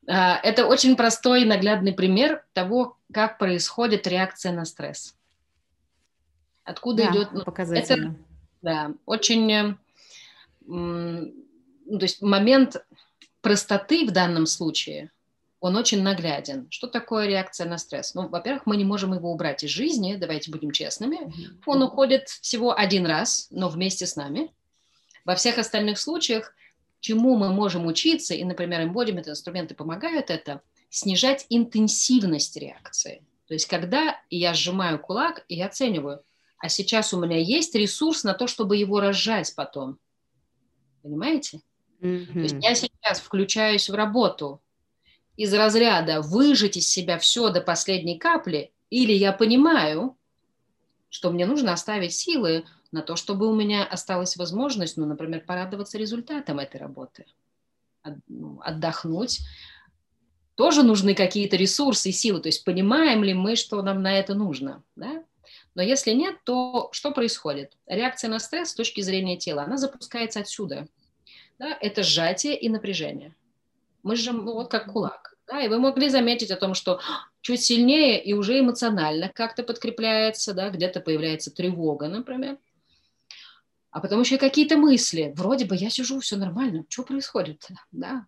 А, 0.08 0.38
это 0.42 0.66
очень 0.66 0.96
простой 0.96 1.42
и 1.42 1.44
наглядный 1.44 1.92
пример 1.92 2.44
того, 2.52 2.96
как 3.12 3.36
происходит 3.36 4.06
реакция 4.06 4.52
на 4.52 4.64
стресс. 4.64 5.16
Откуда 6.64 7.10
идет... 7.10 7.32
Ну, 7.32 7.44
показательно. 7.44 8.10
Это, 8.10 8.16
да, 8.62 8.90
очень... 9.04 9.76
Ну, 10.66 11.98
то 11.98 12.04
есть 12.04 12.22
момент 12.22 12.84
простоты 13.40 14.06
в 14.06 14.12
данном 14.12 14.46
случае, 14.46 15.10
он 15.60 15.76
очень 15.76 16.02
нагляден. 16.02 16.66
Что 16.70 16.88
такое 16.88 17.26
реакция 17.26 17.68
на 17.68 17.78
стресс? 17.78 18.14
Ну, 18.14 18.28
во-первых, 18.28 18.66
мы 18.66 18.76
не 18.76 18.84
можем 18.84 19.14
его 19.14 19.30
убрать 19.30 19.62
из 19.62 19.70
жизни, 19.70 20.16
давайте 20.16 20.50
будем 20.50 20.72
честными. 20.72 21.32
Он 21.66 21.82
уходит 21.82 22.28
всего 22.28 22.76
один 22.76 23.06
раз, 23.06 23.46
но 23.50 23.68
вместе 23.68 24.06
с 24.06 24.16
нами. 24.16 24.52
Во 25.24 25.36
всех 25.36 25.58
остальных 25.58 26.00
случаях, 26.00 26.52
чему 26.98 27.36
мы 27.36 27.52
можем 27.52 27.86
учиться, 27.86 28.34
и, 28.34 28.42
например, 28.42 28.80
embodiment 28.80 29.28
инструменты 29.28 29.74
помогают 29.74 30.30
это, 30.30 30.62
снижать 30.90 31.46
интенсивность 31.48 32.56
реакции. 32.56 33.24
То 33.46 33.54
есть, 33.54 33.66
когда 33.66 34.20
я 34.30 34.54
сжимаю 34.54 34.98
кулак 34.98 35.44
и 35.48 35.60
оцениваю, 35.62 36.22
а 36.58 36.68
сейчас 36.68 37.12
у 37.12 37.20
меня 37.20 37.38
есть 37.38 37.74
ресурс 37.74 38.24
на 38.24 38.34
то, 38.34 38.46
чтобы 38.46 38.76
его 38.76 39.00
разжать 39.00 39.52
потом. 39.54 39.98
Понимаете? 41.02 41.60
Mm-hmm. 42.00 42.32
То 42.32 42.38
есть 42.38 42.56
я 42.60 42.74
сейчас 42.74 43.20
включаюсь 43.20 43.88
в 43.88 43.94
работу 43.94 44.60
из 45.36 45.52
разряда 45.54 46.20
выжать 46.20 46.76
из 46.76 46.88
себя 46.88 47.18
все 47.18 47.50
до 47.50 47.60
последней 47.60 48.18
капли, 48.18 48.72
или 48.90 49.12
я 49.12 49.32
понимаю, 49.32 50.16
что 51.08 51.30
мне 51.30 51.46
нужно 51.46 51.72
оставить 51.72 52.14
силы 52.14 52.64
на 52.90 53.02
то, 53.02 53.16
чтобы 53.16 53.48
у 53.48 53.54
меня 53.54 53.84
осталась 53.84 54.36
возможность, 54.36 54.96
ну, 54.96 55.06
например, 55.06 55.44
порадоваться 55.44 55.98
результатом 55.98 56.58
этой 56.58 56.78
работы, 56.78 57.26
ну, 58.28 58.60
отдохнуть. 58.62 59.40
Тоже 60.54 60.82
нужны 60.82 61.14
какие-то 61.14 61.56
ресурсы 61.56 62.10
и 62.10 62.12
силы, 62.12 62.40
то 62.40 62.48
есть 62.48 62.64
понимаем 62.64 63.24
ли 63.24 63.32
мы, 63.32 63.56
что 63.56 63.80
нам 63.80 64.02
на 64.02 64.12
это 64.12 64.34
нужно, 64.34 64.82
да? 64.96 65.24
Но 65.74 65.82
если 65.82 66.12
нет, 66.12 66.36
то 66.44 66.88
что 66.92 67.12
происходит? 67.12 67.76
Реакция 67.86 68.28
на 68.28 68.38
стресс 68.38 68.70
с 68.70 68.74
точки 68.74 69.00
зрения 69.00 69.36
тела, 69.36 69.62
она 69.62 69.76
запускается 69.76 70.40
отсюда– 70.40 70.86
да, 71.62 71.78
это 71.80 72.02
сжатие 72.02 72.58
и 72.58 72.68
напряжение. 72.68 73.36
Мы 74.02 74.16
же 74.16 74.32
ну, 74.32 74.54
вот 74.54 74.68
как 74.68 74.92
кулак. 74.92 75.36
Да, 75.46 75.60
и 75.60 75.68
вы 75.68 75.78
могли 75.78 76.08
заметить 76.08 76.50
о 76.50 76.56
том, 76.56 76.74
что 76.74 77.00
чуть 77.40 77.62
сильнее 77.62 78.20
и 78.20 78.32
уже 78.32 78.58
эмоционально 78.58 79.28
как-то 79.28 79.62
подкрепляется, 79.62 80.54
да, 80.54 80.70
где-то 80.70 81.00
появляется 81.00 81.52
тревога, 81.52 82.08
например. 82.08 82.58
А 83.92 84.00
потом 84.00 84.20
еще 84.20 84.38
какие-то 84.38 84.76
мысли. 84.76 85.32
Вроде 85.36 85.64
бы 85.64 85.76
я 85.76 85.88
сижу, 85.88 86.18
все 86.18 86.36
нормально, 86.36 86.84
что 86.88 87.04
происходит? 87.04 87.68
Да? 87.92 88.26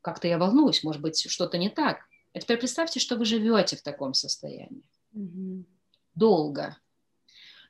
Как-то 0.00 0.28
я 0.28 0.38
волнуюсь, 0.38 0.84
может 0.84 1.02
быть, 1.02 1.28
что-то 1.28 1.58
не 1.58 1.70
так. 1.70 1.98
А 2.34 2.40
теперь 2.40 2.58
представьте, 2.58 3.00
что 3.00 3.16
вы 3.16 3.24
живете 3.24 3.74
в 3.76 3.82
таком 3.82 4.14
состоянии. 4.14 4.84
Долго. 6.14 6.76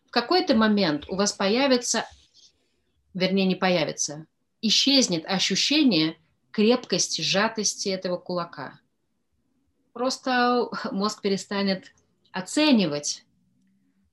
В 0.06 0.10
какой-то 0.10 0.54
момент 0.54 1.08
у 1.08 1.16
вас 1.16 1.32
появится, 1.32 2.04
вернее, 3.14 3.46
не 3.46 3.54
появится, 3.54 4.26
исчезнет 4.62 5.25
ощущение 5.26 6.16
крепкости, 6.50 7.20
сжатости 7.20 7.88
этого 7.88 8.16
кулака. 8.16 8.80
Просто 9.92 10.68
мозг 10.90 11.20
перестанет 11.22 11.92
оценивать. 12.32 13.25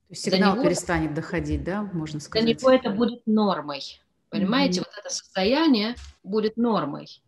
То 0.08 0.12
есть 0.14 0.24
сигнал 0.24 0.54
него, 0.54 0.64
перестанет 0.64 1.14
доходить, 1.14 1.64
да, 1.64 1.82
можно 1.82 2.20
сказать? 2.20 2.44
Для 2.44 2.54
него 2.54 2.70
это 2.70 2.90
будет 2.90 3.26
нормой. 3.26 4.00
Понимаете, 4.30 4.80
mm-hmm. 4.80 4.84
вот 4.84 4.98
это 4.98 5.14
состояние 5.14 5.94
будет 6.22 6.56
нормой. 6.56 7.22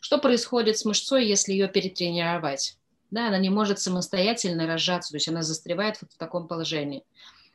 Что 0.00 0.18
происходит 0.18 0.78
с 0.78 0.84
мышцой, 0.84 1.26
если 1.26 1.52
ее 1.52 1.68
перетренировать? 1.68 2.76
Да, 3.10 3.28
она 3.28 3.38
не 3.38 3.50
может 3.50 3.78
самостоятельно 3.78 4.66
разжаться, 4.66 5.10
то 5.10 5.16
есть 5.16 5.28
она 5.28 5.42
застревает 5.42 5.98
вот 6.00 6.12
в 6.12 6.16
таком 6.16 6.48
положении. 6.48 7.04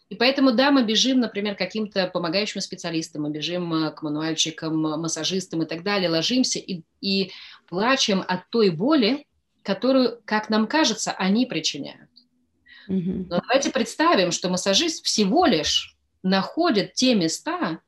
И 0.09 0.15
поэтому, 0.15 0.53
да, 0.53 0.71
мы 0.71 0.83
бежим, 0.83 1.19
например, 1.19 1.55
к 1.55 1.57
каким-то 1.57 2.07
помогающим 2.07 2.61
специалистам, 2.61 3.23
мы 3.23 3.29
бежим 3.29 3.73
э, 3.73 3.91
к 3.91 4.01
мануальщикам, 4.03 4.79
массажистам 4.79 5.63
и 5.63 5.65
так 5.65 5.83
далее, 5.83 6.09
ложимся 6.09 6.59
и, 6.59 6.83
и 7.01 7.31
плачем 7.67 8.23
от 8.25 8.49
той 8.49 8.69
боли, 8.69 9.25
которую, 9.63 10.21
как 10.23 10.49
нам 10.49 10.65
кажется, 10.67 11.11
они 11.11 11.45
причиняют. 11.45 12.09
Mm-hmm. 12.89 13.27
Но 13.29 13.41
давайте 13.41 13.69
представим, 13.69 14.31
что 14.31 14.49
массажист 14.49 15.03
всего 15.05 15.45
лишь 15.45 15.97
находит 16.23 16.93
те 16.93 17.13
места 17.13 17.81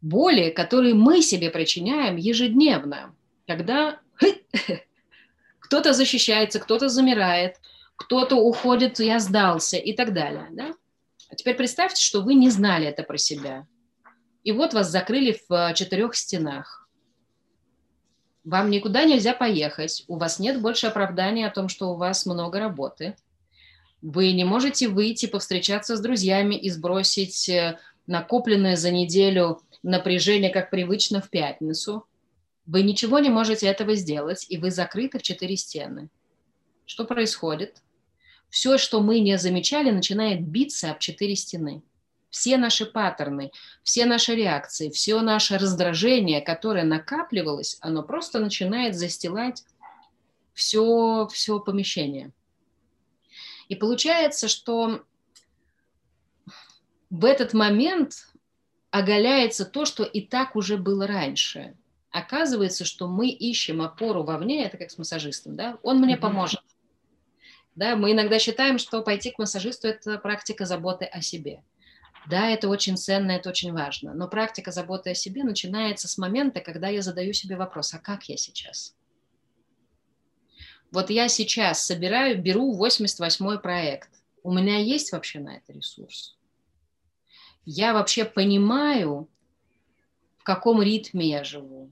боли, 0.00 0.48
которые 0.48 0.94
мы 0.94 1.20
себе 1.20 1.50
причиняем 1.50 2.16
ежедневно, 2.16 3.14
когда 3.46 4.00
кто-то 5.60 5.92
защищается, 5.92 6.58
кто-то 6.58 6.88
замирает, 6.88 7.56
кто-то 7.96 8.36
уходит, 8.36 8.98
я 8.98 9.18
сдался 9.20 9.76
и 9.76 9.92
так 9.92 10.14
далее. 10.14 10.48
Да? 10.52 10.72
А 11.32 11.34
теперь 11.34 11.56
представьте, 11.56 12.04
что 12.04 12.20
вы 12.20 12.34
не 12.34 12.50
знали 12.50 12.86
это 12.86 13.02
про 13.04 13.16
себя. 13.16 13.66
И 14.44 14.52
вот 14.52 14.74
вас 14.74 14.90
закрыли 14.90 15.40
в 15.48 15.52
э, 15.54 15.72
четырех 15.72 16.14
стенах. 16.14 16.86
Вам 18.44 18.68
никуда 18.68 19.04
нельзя 19.04 19.32
поехать, 19.32 20.04
у 20.08 20.18
вас 20.18 20.38
нет 20.38 20.60
больше 20.60 20.88
оправдания 20.88 21.46
о 21.46 21.50
том, 21.50 21.70
что 21.70 21.90
у 21.90 21.96
вас 21.96 22.26
много 22.26 22.58
работы. 22.58 23.16
Вы 24.02 24.32
не 24.32 24.44
можете 24.44 24.88
выйти, 24.88 25.24
повстречаться 25.24 25.96
с 25.96 26.00
друзьями 26.00 26.54
и 26.54 26.68
сбросить 26.68 27.48
э, 27.48 27.78
накопленное 28.06 28.76
за 28.76 28.90
неделю 28.90 29.62
напряжение, 29.82 30.50
как 30.50 30.68
привычно, 30.68 31.22
в 31.22 31.30
пятницу. 31.30 32.04
Вы 32.66 32.82
ничего 32.82 33.20
не 33.20 33.30
можете 33.30 33.68
этого 33.68 33.94
сделать, 33.94 34.44
и 34.50 34.58
вы 34.58 34.70
закрыты 34.70 35.18
в 35.18 35.22
четыре 35.22 35.56
стены. 35.56 36.10
Что 36.84 37.06
происходит? 37.06 37.80
Все, 38.52 38.76
что 38.76 39.00
мы 39.00 39.20
не 39.20 39.38
замечали, 39.38 39.90
начинает 39.90 40.46
биться 40.46 40.90
об 40.90 40.98
четыре 40.98 41.34
стены. 41.36 41.82
Все 42.28 42.58
наши 42.58 42.84
паттерны, 42.84 43.50
все 43.82 44.04
наши 44.04 44.34
реакции, 44.34 44.90
все 44.90 45.22
наше 45.22 45.56
раздражение, 45.56 46.42
которое 46.42 46.84
накапливалось, 46.84 47.78
оно 47.80 48.02
просто 48.02 48.40
начинает 48.40 48.94
застилать 48.94 49.64
все, 50.52 51.26
все 51.32 51.60
помещение. 51.60 52.30
И 53.68 53.74
получается, 53.74 54.48
что 54.48 55.02
в 57.08 57.24
этот 57.24 57.54
момент 57.54 58.28
оголяется 58.90 59.64
то, 59.64 59.86
что 59.86 60.02
и 60.02 60.20
так 60.20 60.56
уже 60.56 60.76
было 60.76 61.06
раньше. 61.06 61.74
Оказывается, 62.10 62.84
что 62.84 63.08
мы 63.08 63.30
ищем 63.30 63.80
опору 63.80 64.24
вовне, 64.24 64.66
это 64.66 64.76
как 64.76 64.90
с 64.90 64.98
массажистом, 64.98 65.56
да, 65.56 65.78
он 65.82 66.00
мне 66.00 66.18
поможет. 66.18 66.60
Да, 67.74 67.96
мы 67.96 68.12
иногда 68.12 68.38
считаем, 68.38 68.78
что 68.78 69.02
пойти 69.02 69.30
к 69.30 69.38
массажисту– 69.38 69.88
это 69.88 70.18
практика 70.18 70.66
заботы 70.66 71.06
о 71.06 71.22
себе. 71.22 71.62
Да, 72.28 72.48
это 72.48 72.68
очень 72.68 72.96
ценно, 72.96 73.32
это 73.32 73.48
очень 73.48 73.72
важно. 73.72 74.14
Но 74.14 74.28
практика 74.28 74.70
заботы 74.70 75.10
о 75.10 75.14
себе 75.14 75.42
начинается 75.42 76.06
с 76.06 76.18
момента, 76.18 76.60
когда 76.60 76.88
я 76.88 77.02
задаю 77.02 77.32
себе 77.32 77.56
вопрос, 77.56 77.94
а 77.94 77.98
как 77.98 78.28
я 78.28 78.36
сейчас? 78.36 78.94
Вот 80.92 81.08
я 81.08 81.28
сейчас 81.28 81.82
собираю, 81.84 82.40
беру 82.40 82.78
88-й 82.78 83.58
проект. 83.58 84.10
У 84.42 84.52
меня 84.52 84.78
есть 84.78 85.12
вообще 85.12 85.40
на 85.40 85.56
это 85.56 85.72
ресурс? 85.72 86.36
Я 87.64 87.94
вообще 87.94 88.24
понимаю, 88.24 89.28
в 90.36 90.44
каком 90.44 90.82
ритме 90.82 91.30
я 91.30 91.44
живу? 91.44 91.90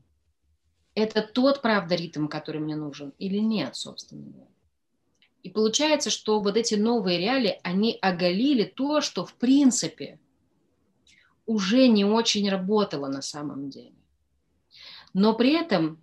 Это 0.94 1.22
тот, 1.22 1.62
правда, 1.62 1.94
ритм, 1.94 2.26
который 2.26 2.60
мне 2.60 2.76
нужен 2.76 3.14
или 3.18 3.38
нет, 3.38 3.74
собственно 3.74 4.26
говоря? 4.30 4.49
И 5.42 5.50
получается, 5.50 6.10
что 6.10 6.40
вот 6.40 6.56
эти 6.56 6.74
новые 6.74 7.18
реалии, 7.18 7.58
они 7.62 7.98
оголили 8.00 8.64
то, 8.64 9.00
что 9.00 9.24
в 9.24 9.34
принципе 9.34 10.18
уже 11.46 11.88
не 11.88 12.04
очень 12.04 12.48
работало 12.48 13.08
на 13.08 13.22
самом 13.22 13.70
деле. 13.70 13.94
Но 15.14 15.34
при 15.34 15.52
этом 15.52 15.98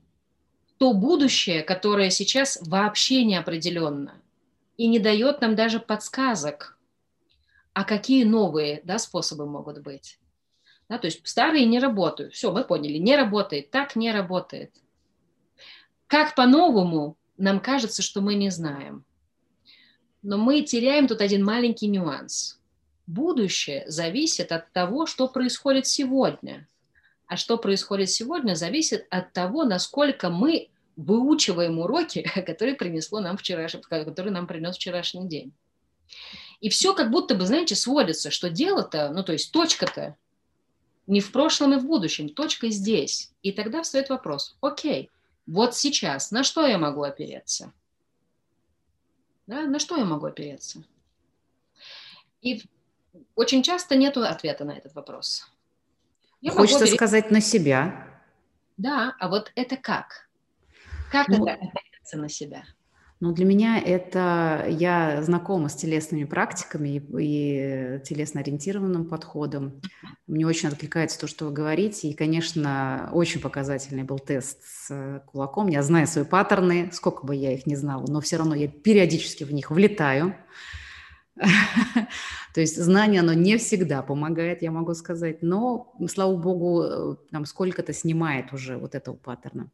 то 0.77 0.93
будущее, 0.93 1.63
которое 1.63 2.09
сейчас 2.09 2.59
вообще 2.61 3.23
неопределенно 3.23 4.21
и 4.75 4.87
не 4.87 4.99
дает 4.99 5.41
нам 5.41 5.55
даже 5.55 5.79
подсказок, 5.79 6.77
а 7.73 7.83
какие 7.83 8.23
новые 8.23 8.81
да, 8.83 8.99
способы 8.99 9.45
могут 9.45 9.79
быть. 9.79 10.19
Да, 10.89 10.97
то 10.97 11.07
есть 11.07 11.27
старые 11.27 11.65
не 11.65 11.79
работают. 11.79 12.33
Все, 12.33 12.51
мы 12.51 12.63
поняли, 12.63 12.97
не 12.97 13.15
работает, 13.15 13.71
так 13.71 13.95
не 13.95 14.11
работает. 14.11 14.73
Как 16.07 16.35
по-новому, 16.35 17.17
нам 17.37 17.59
кажется, 17.59 18.01
что 18.01 18.21
мы 18.21 18.35
не 18.35 18.49
знаем. 18.49 19.03
Но 20.27 20.37
мы 20.37 20.61
теряем 20.61 21.07
тут 21.07 21.21
один 21.21 21.45
маленький 21.45 21.87
нюанс. 21.87 22.59
Будущее 23.07 23.85
зависит 23.87 24.51
от 24.51 24.69
того, 24.73 25.05
что 25.05 25.29
происходит 25.29 25.87
сегодня. 25.87 26.67
А 27.27 27.37
что 27.37 27.57
происходит 27.57 28.09
сегодня, 28.09 28.53
зависит 28.53 29.07
от 29.09 29.31
того, 29.31 29.63
насколько 29.63 30.29
мы 30.29 30.67
выучиваем 30.97 31.79
уроки, 31.79 32.29
которые 32.45 32.75
принесло 32.75 33.21
нам 33.21 33.37
вчерашний, 33.37 33.79
которые 33.79 34.33
нам 34.33 34.47
принес 34.47 34.75
вчерашний 34.75 35.29
день. 35.29 35.53
И 36.59 36.67
все 36.67 36.93
как 36.93 37.09
будто 37.09 37.33
бы, 37.33 37.45
знаете, 37.45 37.75
сводится, 37.75 38.29
что 38.29 38.49
дело-то, 38.49 39.09
ну 39.13 39.23
то 39.23 39.31
есть 39.31 39.53
точка-то 39.53 40.17
не 41.05 41.21
в 41.21 41.31
прошлом 41.31 41.73
и 41.75 41.77
в 41.77 41.85
будущем, 41.85 42.27
точка 42.27 42.67
здесь. 42.67 43.31
И 43.43 43.53
тогда 43.53 43.81
встает 43.81 44.09
вопрос, 44.09 44.57
окей, 44.59 45.09
вот 45.45 45.73
сейчас 45.73 46.31
на 46.31 46.43
что 46.43 46.67
я 46.67 46.77
могу 46.77 47.03
опереться? 47.03 47.71
Да, 49.47 49.61
на 49.63 49.79
что 49.79 49.97
я 49.97 50.05
могу 50.05 50.25
опереться? 50.25 50.83
И 52.41 52.63
очень 53.35 53.63
часто 53.63 53.95
нет 53.95 54.17
ответа 54.17 54.65
на 54.65 54.71
этот 54.77 54.93
вопрос. 54.93 55.49
Я 56.41 56.51
Хочется 56.51 56.83
опереться... 56.83 56.95
сказать 56.95 57.31
на 57.31 57.41
себя. 57.41 58.07
Да, 58.75 59.15
а 59.19 59.29
вот 59.29 59.51
это 59.55 59.77
как? 59.77 60.29
Как 61.11 61.29
ну, 61.29 61.47
это 61.47 61.53
опереться 61.53 62.17
на 62.17 62.29
себя? 62.29 62.63
Ну, 63.19 63.33
для 63.33 63.45
меня 63.45 63.79
это... 63.79 64.65
Я 64.69 65.23
знакома 65.23 65.69
с 65.69 65.75
телесными 65.75 66.23
практиками 66.23 66.89
и, 66.89 66.97
и 66.99 67.99
телесно-ориентированным 68.03 69.05
подходом. 69.05 69.81
Мне 70.27 70.45
очень 70.45 70.69
откликается 70.69 71.19
то, 71.19 71.27
что 71.27 71.45
вы 71.45 71.51
говорите. 71.51 72.09
И, 72.09 72.13
конечно, 72.13 73.09
очень 73.13 73.41
показательный 73.41 74.03
был 74.03 74.19
тест 74.19 74.59
с 74.63 75.23
кулаком. 75.25 75.67
Я 75.67 75.81
знаю 75.81 76.05
свои 76.05 76.25
паттерны, 76.25 76.91
сколько 76.91 77.25
бы 77.25 77.35
я 77.35 77.53
их 77.53 77.65
не 77.65 77.75
знала, 77.75 78.05
но 78.07 78.21
все 78.21 78.37
равно 78.37 78.53
я 78.53 78.67
периодически 78.67 79.43
в 79.43 79.51
них 79.51 79.71
влетаю. 79.71 80.35
То 82.53 82.61
есть 82.61 82.77
знание, 82.81 83.21
оно 83.21 83.33
не 83.33 83.57
всегда 83.57 84.03
помогает, 84.03 84.61
я 84.61 84.71
могу 84.71 84.93
сказать, 84.93 85.41
но, 85.41 85.93
слава 86.09 86.35
богу, 86.35 86.83
э, 86.83 87.15
там 87.31 87.45
сколько-то 87.45 87.93
снимает 87.93 88.53
уже 88.53 88.77
вот 88.77 88.95
этого 88.95 89.15
паттерна. 89.15 89.69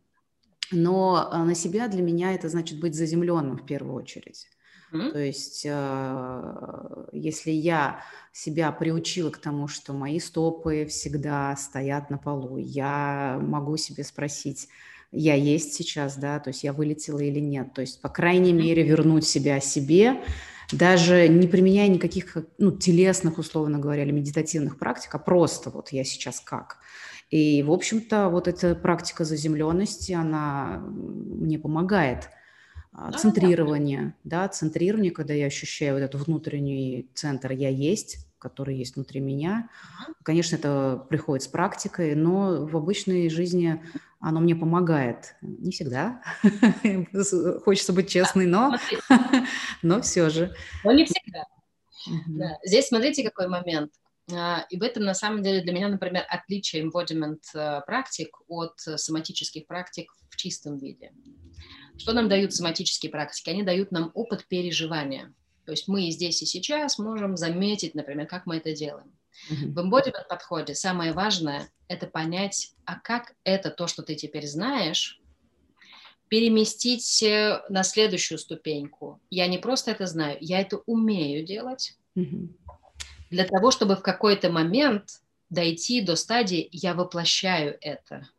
Но 0.71 1.29
а, 1.31 1.43
на 1.43 1.55
себя 1.55 1.87
для 1.87 2.01
меня 2.01 2.33
это 2.33 2.49
значит 2.49 2.79
быть 2.79 2.95
заземленным 2.95 3.57
в 3.57 3.65
первую 3.65 3.95
очередь. 3.95 4.47
Mm-hmm. 4.93 5.11
То 5.11 5.19
есть, 5.19 5.65
э, 5.67 7.05
если 7.13 7.51
я 7.51 8.01
себя 8.31 8.71
приучила 8.71 9.31
к 9.31 9.39
тому, 9.39 9.67
что 9.67 9.93
мои 9.93 10.19
стопы 10.19 10.85
всегда 10.85 11.55
стоят 11.55 12.11
на 12.11 12.19
полу, 12.19 12.57
я 12.57 13.39
могу 13.41 13.75
себе 13.77 14.03
спросить, 14.03 14.67
я 15.11 15.35
есть 15.35 15.73
сейчас, 15.73 16.15
да, 16.15 16.39
то 16.39 16.49
есть 16.49 16.63
я 16.63 16.73
вылетела 16.73 17.19
или 17.19 17.39
нет. 17.39 17.73
То 17.73 17.81
есть, 17.81 18.01
по 18.01 18.09
крайней 18.09 18.53
мере, 18.53 18.83
вернуть 18.83 19.25
себя 19.25 19.59
себе, 19.59 20.21
даже 20.71 21.27
не 21.27 21.47
применяя 21.47 21.87
никаких 21.87 22.37
ну, 22.57 22.71
телесных, 22.71 23.37
условно 23.37 23.79
говоря, 23.79 24.03
или 24.03 24.11
медитативных 24.11 24.77
практик, 24.77 25.13
а 25.15 25.19
просто 25.19 25.69
вот 25.69 25.89
я 25.89 26.03
сейчас 26.03 26.39
как. 26.39 26.77
И, 27.33 27.63
в 27.63 27.71
общем-то, 27.71 28.29
вот 28.29 28.47
эта 28.47 28.75
практика 28.75 29.25
заземленности, 29.25 30.11
она 30.11 30.83
мне 30.85 31.57
помогает. 31.57 32.29
А, 32.91 33.09
да, 33.09 33.17
центрирование, 33.17 34.13
да. 34.23 34.43
да, 34.43 34.49
центрирование, 34.49 35.09
когда 35.09 35.33
я 35.33 35.47
ощущаю 35.47 35.95
вот 35.95 36.01
этот 36.01 36.27
внутренний 36.27 37.09
центр 37.15 37.51
«я 37.53 37.69
есть», 37.69 38.27
который 38.37 38.77
есть 38.77 38.97
внутри 38.97 39.19
меня. 39.19 39.67
Конечно, 40.21 40.57
это 40.57 41.03
приходит 41.09 41.41
с 41.41 41.47
практикой, 41.47 42.13
но 42.13 42.67
в 42.67 42.77
обычной 42.77 43.31
жизни 43.31 43.83
оно 44.19 44.39
мне 44.39 44.55
помогает. 44.55 45.33
Не 45.41 45.71
всегда. 45.71 46.21
Хочется 47.65 47.93
быть 47.93 48.09
честной, 48.09 48.45
но, 48.45 48.77
но 49.81 50.03
все 50.03 50.29
же. 50.29 50.53
Но 50.83 50.91
не 50.91 51.05
всегда. 51.05 51.45
Да. 52.27 52.59
Здесь 52.63 52.89
смотрите, 52.89 53.23
какой 53.23 53.47
момент. 53.47 53.91
А, 54.31 54.65
и 54.69 54.77
в 54.77 54.83
этом, 54.83 55.03
на 55.03 55.13
самом 55.13 55.43
деле, 55.43 55.61
для 55.61 55.73
меня, 55.73 55.89
например, 55.89 56.25
отличие 56.29 56.83
embodiment 56.83 57.41
э, 57.53 57.81
практик 57.85 58.37
от 58.47 58.79
соматических 58.79 59.67
практик 59.67 60.13
в 60.29 60.37
чистом 60.37 60.77
виде. 60.77 61.11
Что 61.97 62.13
нам 62.13 62.29
дают 62.29 62.53
соматические 62.53 63.11
практики? 63.11 63.49
Они 63.49 63.63
дают 63.63 63.91
нам 63.91 64.11
опыт 64.13 64.47
переживания. 64.47 65.33
То 65.65 65.71
есть 65.71 65.87
мы 65.87 66.09
здесь 66.09 66.41
и 66.41 66.45
сейчас 66.45 66.99
можем 66.99 67.37
заметить, 67.37 67.95
например, 67.95 68.27
как 68.27 68.45
мы 68.45 68.57
это 68.57 68.73
делаем. 68.73 69.11
Mm-hmm. 69.49 69.71
В 69.71 69.79
embodiment 69.79 70.27
подходе 70.29 70.75
самое 70.75 71.11
важное– 71.13 71.69
это 71.87 72.07
понять, 72.07 72.73
а 72.85 72.99
как 72.99 73.35
это 73.43 73.71
то, 73.71 73.87
что 73.87 74.03
ты 74.03 74.15
теперь 74.15 74.47
знаешь, 74.47 75.19
переместить 76.29 77.23
э, 77.23 77.61
на 77.69 77.83
следующую 77.83 78.37
ступеньку. 78.37 79.21
Я 79.29 79.47
не 79.47 79.57
просто 79.57 79.91
это 79.91 80.07
знаю, 80.07 80.37
я 80.39 80.61
это 80.61 80.77
умею 80.85 81.45
делать. 81.45 81.97
Mm-hmm 82.17 82.47
для 83.33 83.45
того, 83.45 83.71
чтобы 83.71 83.95
в 83.95 84.01
какой-то 84.01 84.51
момент 84.51 85.21
дойти 85.49 86.01
до 86.01 86.15
стадии 86.15 86.69
«я 86.71 86.93
воплощаю 86.93 87.77
это». 87.81 88.29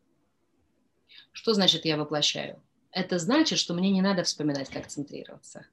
Что 1.32 1.52
значит 1.52 1.84
«я 1.84 1.96
воплощаю»? 1.96 2.62
Это 2.92 3.18
значит, 3.18 3.58
что 3.58 3.74
мне 3.74 3.90
не 3.90 4.02
надо 4.02 4.22
вспоминать, 4.22 4.70
как 4.70 4.86
центрироваться. 4.86 5.66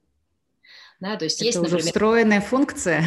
Да, 0.98 1.16
то 1.16 1.24
есть 1.24 1.36
это 1.36 1.46
есть, 1.46 1.58
уже 1.58 1.70
например, 1.70 1.86
встроенная 1.86 2.40
функция. 2.40 3.04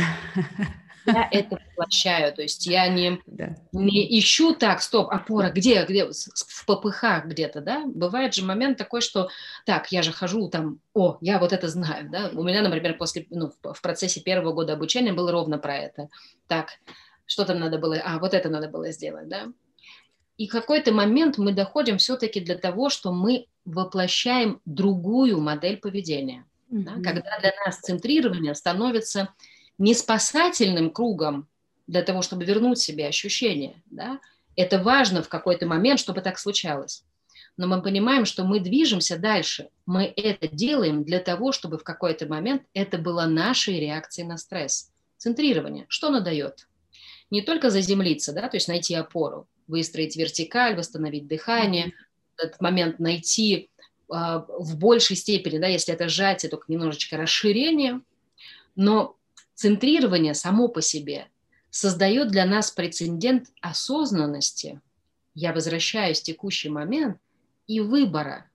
Я 1.05 1.27
это 1.31 1.57
воплощаю, 1.69 2.33
то 2.33 2.41
есть 2.41 2.65
я 2.65 2.87
не, 2.87 3.19
да. 3.25 3.55
не 3.71 4.19
ищу 4.19 4.55
так, 4.55 4.81
стоп, 4.81 5.09
опора, 5.09 5.49
где, 5.49 5.85
где, 5.85 6.05
в 6.05 6.65
попыхах 6.65 7.25
где-то, 7.25 7.61
да? 7.61 7.83
Бывает 7.85 8.33
же 8.33 8.43
момент 8.43 8.77
такой, 8.77 9.01
что 9.01 9.29
так, 9.65 9.91
я 9.91 10.01
же 10.01 10.11
хожу 10.11 10.49
там, 10.49 10.79
о, 10.93 11.17
я 11.21 11.39
вот 11.39 11.53
это 11.53 11.67
знаю, 11.67 12.09
да? 12.09 12.29
У 12.33 12.43
меня, 12.43 12.61
например, 12.61 12.97
после, 12.97 13.27
ну, 13.29 13.51
в 13.61 13.81
процессе 13.81 14.21
первого 14.21 14.53
года 14.53 14.73
обучения 14.73 15.13
было 15.13 15.31
ровно 15.31 15.57
про 15.57 15.77
это. 15.77 16.09
Так, 16.47 16.69
что 17.25 17.45
там 17.45 17.59
надо 17.59 17.77
было, 17.77 18.01
а, 18.03 18.19
вот 18.19 18.33
это 18.33 18.49
надо 18.49 18.69
было 18.69 18.91
сделать, 18.91 19.27
да? 19.27 19.47
И 20.37 20.47
какой-то 20.47 20.91
момент 20.91 21.37
мы 21.37 21.53
доходим 21.53 21.97
все-таки 21.97 22.41
для 22.41 22.55
того, 22.55 22.89
что 22.89 23.13
мы 23.13 23.47
воплощаем 23.63 24.59
другую 24.65 25.39
модель 25.39 25.77
поведения. 25.77 26.45
Mm-hmm. 26.71 26.83
Да? 26.83 26.91
Когда 26.95 27.39
для 27.39 27.53
нас 27.65 27.79
центрирование 27.79 28.53
становится 28.53 29.33
не 29.77 29.93
спасательным 29.93 30.89
кругом 30.89 31.47
для 31.87 32.01
того, 32.01 32.21
чтобы 32.21 32.45
вернуть 32.45 32.79
себе 32.79 33.07
ощущение. 33.07 33.81
Да? 33.85 34.19
Это 34.55 34.81
важно 34.81 35.21
в 35.21 35.29
какой-то 35.29 35.67
момент, 35.67 35.99
чтобы 35.99 36.21
так 36.21 36.39
случалось. 36.39 37.03
Но 37.57 37.67
мы 37.67 37.81
понимаем, 37.81 38.25
что 38.25 38.43
мы 38.43 38.59
движемся 38.59 39.17
дальше. 39.17 39.69
Мы 39.85 40.11
это 40.15 40.47
делаем 40.47 41.03
для 41.03 41.19
того, 41.19 41.51
чтобы 41.51 41.77
в 41.77 41.83
какой-то 41.83 42.27
момент 42.27 42.63
это 42.73 42.97
было 42.97 43.25
нашей 43.25 43.79
реакцией 43.79 44.27
на 44.27 44.37
стресс. 44.37 44.91
Центрирование. 45.17 45.85
Что 45.87 46.07
оно 46.07 46.19
дает? 46.19 46.67
Не 47.31 47.41
только 47.41 47.69
заземлиться, 47.69 48.33
да, 48.33 48.49
то 48.49 48.57
есть 48.57 48.67
найти 48.67 48.93
опору, 48.93 49.47
выстроить 49.67 50.15
вертикаль, 50.15 50.75
восстановить 50.75 51.27
дыхание, 51.27 51.93
этот 52.37 52.59
момент 52.61 52.99
найти 52.99 53.69
э, 54.09 54.13
в 54.13 54.77
большей 54.77 55.15
степени, 55.15 55.57
да, 55.57 55.67
если 55.67 55.93
это 55.93 56.09
сжатие, 56.09 56.49
только 56.49 56.71
немножечко 56.71 57.17
расширение, 57.17 58.01
но 58.75 59.15
Центрирование 59.55 60.33
само 60.33 60.67
по 60.67 60.81
себе 60.81 61.27
создает 61.69 62.27
для 62.29 62.45
нас 62.45 62.71
прецедент 62.71 63.47
осознанности. 63.61 64.81
Я 65.33 65.53
возвращаюсь 65.53 66.19
в 66.19 66.23
текущий 66.23 66.69
момент 66.69 67.17
и 67.65 67.79
выбора. 67.79 68.49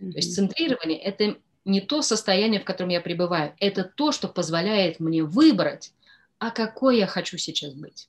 Mm-hmm. 0.00 0.10
То 0.12 0.16
есть 0.16 0.34
центрирование– 0.34 0.98
это 1.02 1.36
не 1.64 1.80
то 1.80 2.02
состояние, 2.02 2.60
в 2.60 2.64
котором 2.64 2.90
я 2.90 3.00
пребываю, 3.00 3.54
это 3.58 3.84
то, 3.84 4.12
что 4.12 4.28
позволяет 4.28 5.00
мне 5.00 5.22
выбрать, 5.22 5.92
а 6.38 6.50
какой 6.50 6.98
я 6.98 7.06
хочу 7.06 7.36
сейчас 7.36 7.74
быть. 7.74 8.08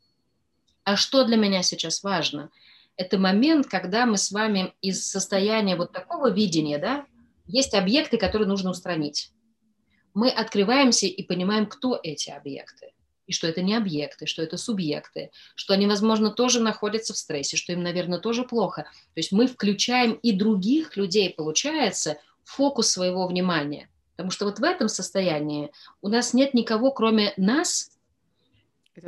А 0.83 0.95
что 0.95 1.23
для 1.23 1.37
меня 1.37 1.61
сейчас 1.63 2.03
важно? 2.03 2.49
Это 2.95 3.17
момент, 3.17 3.67
когда 3.67 4.05
мы 4.05 4.17
с 4.17 4.31
вами 4.31 4.73
из 4.81 5.05
состояния 5.05 5.75
вот 5.75 5.91
такого 5.91 6.31
видения, 6.31 6.77
да, 6.77 7.05
есть 7.47 7.73
объекты, 7.73 8.17
которые 8.17 8.47
нужно 8.47 8.71
устранить 8.71 9.31
мы 10.13 10.29
открываемся 10.29 11.05
и 11.07 11.23
понимаем, 11.23 11.65
кто 11.65 11.99
эти 12.01 12.29
объекты. 12.29 12.93
И 13.25 13.31
что 13.31 13.47
это 13.47 13.61
не 13.61 13.73
объекты, 13.75 14.25
что 14.25 14.43
это 14.43 14.57
субъекты, 14.57 15.31
что 15.55 15.73
они, 15.73 15.87
возможно, 15.87 16.29
тоже 16.29 16.59
находятся 16.59 17.13
в 17.13 17.17
стрессе, 17.17 17.55
что 17.55 17.71
им, 17.71 17.81
наверное, 17.81 18.19
тоже 18.19 18.43
плохо. 18.43 18.83
То 19.13 19.19
есть 19.19 19.31
мы 19.31 19.47
включаем 19.47 20.13
и 20.13 20.33
других 20.33 20.97
людей, 20.97 21.29
получается, 21.29 22.17
в 22.43 22.51
фокус 22.51 22.89
своего 22.89 23.25
внимания. 23.27 23.89
Потому 24.15 24.29
что 24.29 24.45
вот 24.45 24.59
в 24.59 24.63
этом 24.63 24.89
состоянии 24.89 25.71
у 26.01 26.09
нас 26.09 26.33
нет 26.33 26.53
никого, 26.53 26.91
кроме 26.91 27.33
нас 27.37 27.91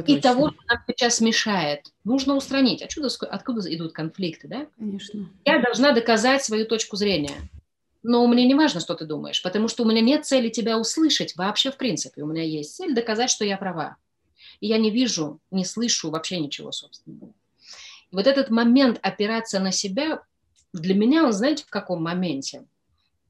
и 0.08 0.20
того, 0.20 0.50
что 0.50 0.60
нам 0.68 0.80
сейчас 0.88 1.22
мешает. 1.22 1.92
Нужно 2.04 2.36
устранить. 2.36 2.82
Откуда, 2.82 3.10
откуда 3.30 3.76
идут 3.76 3.94
конфликты, 3.94 4.48
да? 4.48 4.68
Конечно. 4.78 5.30
Я 5.44 5.60
должна 5.60 5.92
доказать 5.92 6.44
свою 6.44 6.66
точку 6.66 6.96
зрения. 6.96 7.36
Но 8.08 8.28
мне 8.28 8.46
не 8.46 8.54
важно, 8.54 8.80
что 8.82 8.94
ты 8.94 9.06
думаешь, 9.06 9.42
потому 9.42 9.68
что 9.68 9.82
у 9.82 9.88
меня 9.88 10.00
нет 10.00 10.28
цели 10.28 10.50
тебя 10.50 10.78
услышать 10.78 11.36
вообще 11.36 11.72
в 11.72 11.78
принципе. 11.78 12.22
У 12.22 12.28
меня 12.28 12.44
есть 12.44 12.76
цель 12.76 12.94
доказать, 12.94 13.32
что 13.32 13.44
я 13.44 13.58
права. 13.58 13.98
И 14.60 14.68
я 14.68 14.78
не 14.78 14.92
вижу, 14.92 15.40
не 15.50 15.66
слышу 15.66 16.12
вообще 16.12 16.40
ничего, 16.40 16.72
собственно. 16.72 17.34
И 18.12 18.16
вот 18.16 18.28
этот 18.28 18.52
момент 18.52 19.00
опираться 19.02 19.60
на 19.60 19.72
себя, 19.72 20.22
для 20.72 20.94
меня, 20.94 21.26
он, 21.26 21.34
знаете, 21.34 21.64
в 21.64 21.72
каком 21.72 22.04
моменте? 22.04 22.66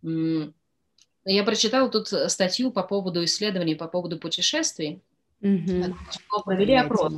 Я 0.04 1.44
прочитала 1.46 1.90
тут 1.90 2.10
статью 2.10 2.70
по 2.70 2.84
поводу 2.84 3.24
исследований, 3.24 3.76
по 3.76 3.88
поводу 3.88 4.20
путешествий. 4.20 5.02
Угу. 5.40 5.96
Провели 6.44 6.76
опрос. 6.76 7.14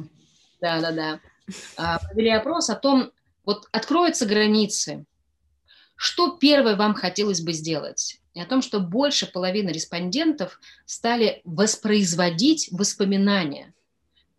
Да, 0.61 0.79
да, 0.79 0.91
да. 0.91 1.99
Провели 2.05 2.29
опрос 2.29 2.69
о 2.69 2.75
том, 2.75 3.11
вот 3.45 3.67
откроются 3.71 4.27
границы, 4.27 5.05
что 5.97 6.37
первое 6.37 6.75
вам 6.75 6.93
хотелось 6.93 7.41
бы 7.41 7.51
сделать? 7.51 8.21
И 8.35 8.39
о 8.39 8.45
том, 8.45 8.61
что 8.61 8.79
больше 8.79 9.25
половины 9.25 9.71
респондентов 9.71 10.61
стали 10.85 11.41
воспроизводить 11.43 12.69
воспоминания. 12.71 13.73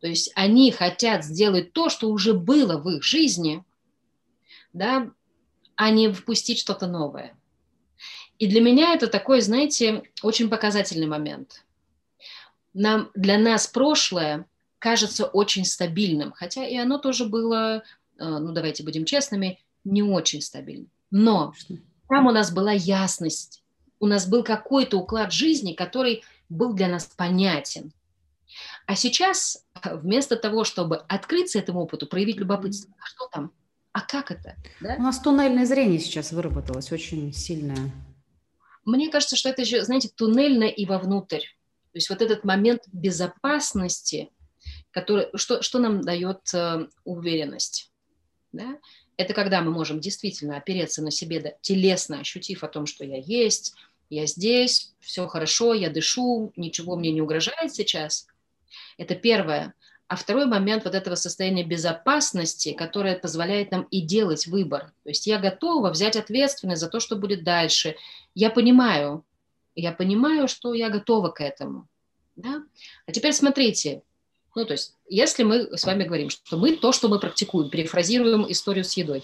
То 0.01 0.07
есть 0.07 0.31
они 0.37 0.71
хотят 0.71 1.25
сделать 1.25 1.73
то, 1.73 1.89
что 1.89 2.09
уже 2.11 2.33
было 2.33 2.79
в 2.79 2.89
их 2.89 3.03
жизни, 3.03 3.65
да, 4.73 5.11
а 5.75 5.91
не 5.91 6.13
впустить 6.13 6.61
что-то 6.61 6.87
новое. 6.87 7.37
И 8.39 8.47
для 8.47 8.61
меня 8.61 8.95
это 8.95 9.09
такой, 9.09 9.41
знаете, 9.41 10.05
очень 10.23 10.49
показательный 10.49 11.09
момент. 11.09 11.65
Нам, 12.73 13.11
для 13.17 13.37
нас 13.37 13.67
прошлое 13.67 14.47
кажется 14.79 15.27
очень 15.27 15.65
стабильным, 15.65 16.31
хотя 16.31 16.65
и 16.65 16.77
оно 16.77 16.99
тоже 16.99 17.25
было, 17.25 17.83
э, 18.17 18.25
ну 18.25 18.53
давайте 18.53 18.85
будем 18.85 19.05
честными, 19.05 19.59
не 19.83 20.05
очень 20.05 20.41
стабильным. 20.41 20.89
Но 21.11 21.55
там 22.09 22.27
у 22.27 22.31
нас 22.31 22.51
была 22.51 22.73
ясность, 22.73 23.63
у 24.01 24.07
нас 24.07 24.27
был 24.27 24.45
какой-то 24.45 24.99
уклад 24.99 25.33
жизни, 25.33 25.73
который 25.73 26.23
был 26.49 26.73
для 26.73 26.89
нас 26.89 27.07
понятен. 27.07 27.93
А 28.87 28.97
сейчас 28.97 29.67
вместо 29.85 30.37
того, 30.37 30.65
чтобы 30.65 30.97
открыться 31.09 31.59
этому 31.59 31.81
опыту, 31.81 32.07
проявить 32.07 32.39
любопытство, 32.39 32.95
а 32.99 33.07
что 33.07 33.29
там, 33.29 33.53
а 33.93 34.01
как 34.01 34.31
это? 34.31 34.57
Да? 34.81 34.97
У 34.99 35.03
нас 35.03 35.21
туннельное 35.21 35.67
зрение 35.67 35.99
сейчас 35.99 36.33
выработалось, 36.33 36.93
очень 36.93 37.33
сильное. 37.33 37.93
Мне 38.85 39.11
кажется, 39.11 39.37
что 39.37 39.51
это 39.51 39.63
еще, 39.63 39.85
знаете, 39.85 40.09
туннельное 40.15 40.69
и 40.69 40.87
вовнутрь. 40.87 41.41
То 41.41 41.97
есть 41.97 42.09
вот 42.09 42.23
этот 42.23 42.45
момент 42.45 42.83
безопасности, 42.93 44.31
который, 44.91 45.27
что, 45.35 45.63
что 45.63 45.79
нам 45.79 46.01
дает 46.01 46.41
э, 46.55 46.87
уверенность. 47.05 47.93
Да? 48.53 48.79
Это 49.19 49.35
когда 49.35 49.61
мы 49.61 49.73
можем 49.73 50.01
действительно 50.01 50.57
опереться 50.57 51.03
на 51.03 51.11
себе, 51.11 51.57
телесно 51.61 52.21
ощутив 52.21 52.63
о 52.63 52.69
том, 52.69 52.87
что 52.87 53.05
я 53.05 53.19
есть, 53.19 53.75
я 54.11 54.27
здесь, 54.27 54.95
все 55.01 55.27
хорошо, 55.27 55.75
я 55.75 55.91
дышу, 55.91 56.53
ничего 56.57 56.97
мне 56.97 57.11
не 57.11 57.21
угрожает 57.21 57.75
сейчас. 57.75 58.29
Это 58.97 59.17
первое. 59.17 59.75
А 60.07 60.17
второй 60.17 60.47
момент 60.47 60.85
вот 60.85 60.95
этого 60.95 61.17
состояния 61.17 61.65
безопасности, 61.65 62.73
которое 62.73 63.19
позволяет 63.19 63.73
нам 63.73 63.83
и 63.91 64.01
делать 64.01 64.47
выбор. 64.47 64.93
То 65.03 65.11
есть 65.11 65.27
я 65.27 65.39
готова 65.39 65.91
взять 65.91 66.17
ответственность 66.17 66.81
за 66.81 66.89
то, 66.89 67.01
что 67.01 67.17
будет 67.17 67.43
дальше. 67.43 67.97
Я 68.35 68.51
понимаю, 68.51 69.25
я 69.75 69.93
понимаю, 69.93 70.47
что 70.47 70.75
я 70.75 70.91
готова 70.91 71.31
к 71.31 71.43
этому. 71.43 71.89
Да? 72.37 72.63
А 73.07 73.13
теперь 73.13 73.33
смотрите, 73.33 74.03
ну, 74.59 74.65
то 74.65 74.73
есть, 74.73 74.95
если 75.09 75.45
мы 75.45 75.77
с 75.77 75.85
вами 75.85 76.03
говорим, 76.03 76.31
что 76.31 76.57
мы 76.57 76.75
то, 76.77 76.91
что 76.91 77.09
мы 77.09 77.21
практикуем, 77.21 77.71
перефразируем 77.71 78.51
историю 78.51 78.85
с 78.85 78.93
едой. 78.95 79.23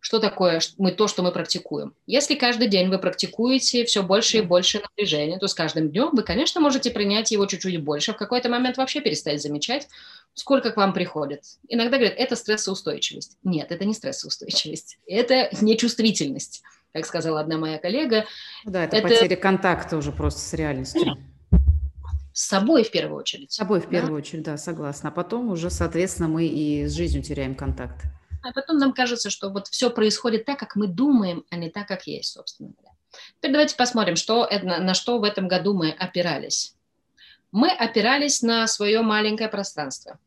Что 0.00 0.18
такое 0.18 0.60
мы 0.76 0.90
то, 0.90 1.06
что 1.06 1.22
мы 1.22 1.30
практикуем? 1.30 1.94
Если 2.06 2.34
каждый 2.34 2.66
день 2.66 2.88
вы 2.88 2.98
практикуете 2.98 3.84
все 3.84 4.02
больше 4.02 4.38
и 4.38 4.40
больше 4.40 4.80
напряжения, 4.80 5.38
то 5.38 5.46
с 5.46 5.54
каждым 5.54 5.90
днем 5.90 6.10
вы, 6.12 6.24
конечно, 6.24 6.60
можете 6.60 6.90
принять 6.90 7.30
его 7.30 7.46
чуть-чуть 7.46 7.80
больше, 7.82 8.12
в 8.12 8.16
какой-то 8.16 8.48
момент 8.48 8.76
вообще 8.76 9.00
перестать 9.00 9.40
замечать, 9.40 9.86
сколько 10.34 10.72
к 10.72 10.76
вам 10.76 10.92
приходит. 10.92 11.42
Иногда 11.68 11.96
говорят, 11.98 12.14
это 12.18 12.34
стрессоустойчивость. 12.34 13.38
Нет, 13.44 13.70
это 13.70 13.84
не 13.84 13.94
стрессоустойчивость, 13.94 14.98
это 15.06 15.48
нечувствительность, 15.60 16.62
как 16.92 17.06
сказала 17.06 17.38
одна 17.38 17.56
моя 17.56 17.78
коллега. 17.78 18.26
Да, 18.64 18.84
это, 18.84 18.96
это... 18.96 19.08
потеря 19.08 19.36
контакта 19.36 19.96
уже 19.96 20.10
просто 20.10 20.40
с 20.40 20.52
реальностью 20.54 21.16
с 22.36 22.48
собой 22.48 22.84
в 22.84 22.90
первую 22.90 23.18
очередь. 23.18 23.50
С 23.50 23.56
собой 23.56 23.80
в 23.80 23.88
первую 23.88 24.12
да? 24.12 24.18
очередь, 24.18 24.42
да, 24.42 24.58
согласна. 24.58 25.08
А 25.08 25.12
потом 25.12 25.48
уже, 25.48 25.70
соответственно, 25.70 26.28
мы 26.28 26.44
и 26.44 26.84
с 26.84 26.92
жизнью 26.92 27.22
теряем 27.22 27.54
контакт. 27.54 28.02
А 28.42 28.52
потом 28.52 28.76
нам 28.76 28.92
кажется, 28.92 29.30
что 29.30 29.48
вот 29.48 29.68
все 29.68 29.88
происходит 29.88 30.44
так, 30.44 30.58
как 30.58 30.76
мы 30.76 30.86
думаем, 30.86 31.44
а 31.48 31.56
не 31.56 31.70
так, 31.70 31.88
как 31.88 32.06
есть, 32.06 32.34
собственно 32.34 32.72
говоря. 32.76 32.94
Теперь 33.38 33.52
давайте 33.52 33.74
посмотрим, 33.74 34.16
что 34.16 34.46
на 34.62 34.92
что 34.92 35.18
в 35.18 35.24
этом 35.24 35.48
году 35.48 35.72
мы 35.72 35.90
опирались. 35.90 36.76
Мы 37.52 37.70
опирались 37.70 38.42
на 38.42 38.66
свое 38.66 39.00
маленькое 39.00 39.48
пространство. 39.48 40.18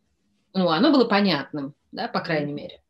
Ну, 0.56 0.70
оно 0.70 0.92
было 0.92 1.06
понятным, 1.06 1.76
да, 1.92 2.08
по 2.08 2.22
крайней 2.22 2.54
мере. 2.54 2.82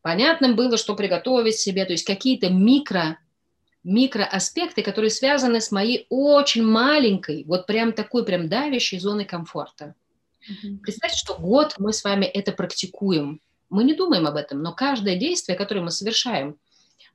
Понятным 0.00 0.54
было, 0.54 0.76
что 0.76 0.94
приготовить 0.94 1.56
себе, 1.56 1.84
то 1.86 1.90
есть 1.90 2.06
какие-то 2.06 2.50
микро 2.50 3.18
микроаспекты, 3.82 4.82
которые 4.82 5.10
связаны 5.10 5.60
с 5.60 5.70
моей 5.70 6.06
очень 6.10 6.64
маленькой, 6.64 7.44
вот 7.44 7.66
прям 7.66 7.92
такой 7.92 8.24
прям 8.24 8.48
давящей 8.48 8.98
зоной 8.98 9.24
комфорта. 9.24 9.94
Mm-hmm. 10.48 10.78
Представьте, 10.78 11.18
что 11.18 11.36
год 11.36 11.74
мы 11.78 11.92
с 11.92 12.04
вами 12.04 12.24
это 12.26 12.52
практикуем. 12.52 13.40
Мы 13.70 13.84
не 13.84 13.94
думаем 13.94 14.26
об 14.26 14.36
этом, 14.36 14.62
но 14.62 14.74
каждое 14.74 15.16
действие, 15.16 15.56
которое 15.56 15.80
мы 15.80 15.90
совершаем, 15.90 16.56